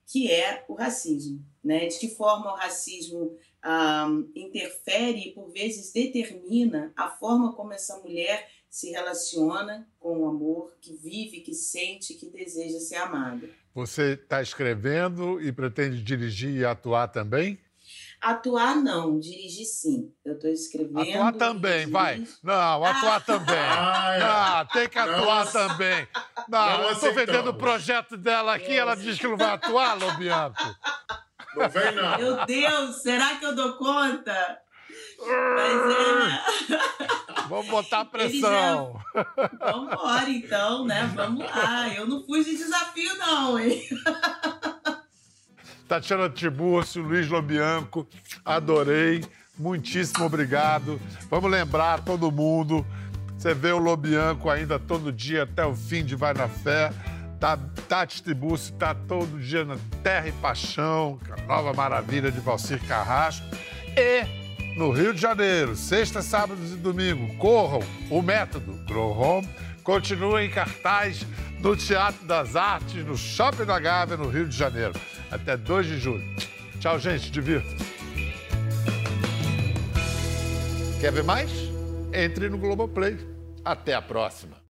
que 0.07 0.31
é 0.31 0.65
o 0.69 0.75
racismo. 0.75 1.45
Né? 1.63 1.87
De 1.87 1.99
que 1.99 2.09
forma 2.09 2.53
o 2.53 2.57
racismo 2.57 3.37
ah, 3.63 4.09
interfere 4.35 5.29
e, 5.29 5.33
por 5.33 5.51
vezes, 5.53 5.93
determina 5.93 6.93
a 6.97 7.11
forma 7.11 7.53
como 7.55 7.73
essa 7.73 7.99
mulher 7.99 8.49
se 8.71 8.91
relaciona 8.91 9.89
com 9.99 10.21
o 10.21 10.29
amor, 10.29 10.77
que 10.81 10.95
vive, 10.95 11.41
que 11.41 11.55
sente, 11.55 12.15
que 12.15 12.31
deseja 12.31 12.79
ser 12.79 12.97
amada. 12.97 13.49
Você 13.75 14.13
está 14.13 14.43
escrevendo 14.43 15.41
e 15.41 15.53
pretende 15.53 16.03
dirigir 16.03 16.55
e 16.55 16.65
atuar 16.65 17.09
também? 17.09 17.59
Atuar 18.21 18.75
não, 18.77 19.19
dirigir 19.21 19.65
sim. 19.65 20.13
Eu 20.25 20.35
estou 20.35 20.51
escrevendo. 20.51 21.01
Atuar 21.01 21.33
também, 21.35 21.73
dirigir. 21.87 21.93
vai. 21.93 22.25
Não, 22.43 22.85
atuar 22.85 23.25
também. 23.25 23.55
Ai, 23.59 24.21
Ah, 24.23 24.67
tem 24.73 24.89
que 24.89 24.99
atuar 24.99 25.45
Não. 25.45 25.53
também. 25.53 26.09
Não, 26.49 26.67
Não 26.79 26.83
eu 26.85 26.93
estou 26.93 27.15
vendendo 27.15 27.51
o 27.51 27.55
projeto 27.55 28.17
dela 28.17 28.55
aqui, 28.55 28.73
ela 28.77 28.97
diz 28.97 29.19
que 29.19 29.27
não 29.29 29.37
vai 29.37 29.51
atuar, 29.51 29.95
Lobianco. 29.95 30.63
Não 31.57 31.69
vem, 31.69 31.93
não. 31.95 32.19
Meu 32.19 32.47
Deus, 32.47 32.97
será 33.03 33.37
que 33.37 33.45
eu 33.47 33.55
dou 33.55 33.75
conta? 33.77 34.59
Mas 35.21 35.95
é. 35.97 36.79
Vamos 37.49 37.67
botar 37.69 38.05
pressão. 38.05 39.01
Vamos 39.61 39.93
embora, 39.93 40.29
então, 40.31 40.85
né? 40.85 41.11
Vamos 41.15 41.45
lá. 41.45 41.89
Eu 41.95 42.07
não 42.07 42.25
fui 42.25 42.45
de 42.45 42.57
desafio, 42.57 43.17
não, 43.17 43.59
hein? 43.59 43.83
Tatiana 45.89 46.29
Tiburcio, 46.29 47.03
Luiz 47.03 47.27
Lobianco, 47.27 48.07
adorei. 48.45 49.25
Muitíssimo 49.59 50.27
obrigado. 50.27 51.01
Vamos 51.31 51.51
lembrar 51.51 52.05
todo 52.05 52.31
mundo. 52.31 52.87
Você 53.37 53.55
vê 53.55 53.73
o 53.73 53.79
Lobianco 53.79 54.51
ainda 54.51 54.79
todo 54.79 55.11
dia 55.11 55.45
até 55.45 55.65
o 55.65 55.75
fim 55.75 56.05
de 56.05 56.15
Vai 56.15 56.35
na 56.35 56.47
Fé. 56.47 56.93
Tá, 57.41 57.57
Tati 57.89 58.23
Tiburcio 58.23 58.75
está 58.75 58.95
todo 58.95 59.39
dia 59.41 59.65
na 59.65 59.79
Terra 60.03 60.29
e 60.29 60.33
Paixão, 60.33 61.19
com 61.27 61.33
a 61.33 61.47
nova 61.47 61.73
maravilha 61.73 62.31
de 62.31 62.41
Valcir 62.41 62.81
Carrasco. 62.87 63.47
E 63.97 64.77
no 64.77 64.91
Rio 64.91 65.15
de 65.15 65.21
Janeiro, 65.21 65.75
sexta, 65.75 66.21
sábados 66.21 66.73
e 66.73 66.77
domingo, 66.77 67.35
corram 67.37 67.81
o 68.11 68.21
método 68.21 68.73
Grow 68.87 69.11
Home. 69.19 69.49
Continua 69.89 70.45
em 70.45 70.51
cartaz 70.51 71.25
no 71.61 71.75
Teatro 71.75 72.27
das 72.27 72.55
Artes, 72.55 73.03
no 73.07 73.17
Shopping 73.17 73.65
da 73.65 73.81
Gávea, 73.81 74.19
no 74.19 74.29
Rio 74.29 74.47
de 74.47 74.55
Janeiro. 74.55 74.93
Até 75.31 75.57
2 75.57 75.87
de 75.87 75.99
julho. 75.99 76.23
Tchau, 76.79 76.99
gente. 76.99 77.31
Divirta. 77.31 77.75
Quer 81.01 81.11
ver 81.11 81.25
mais? 81.25 81.51
Entre 82.13 82.51
no 82.51 82.59
Globoplay. 82.59 83.17
Até 83.65 83.95
a 83.95 84.03
próxima. 84.03 84.58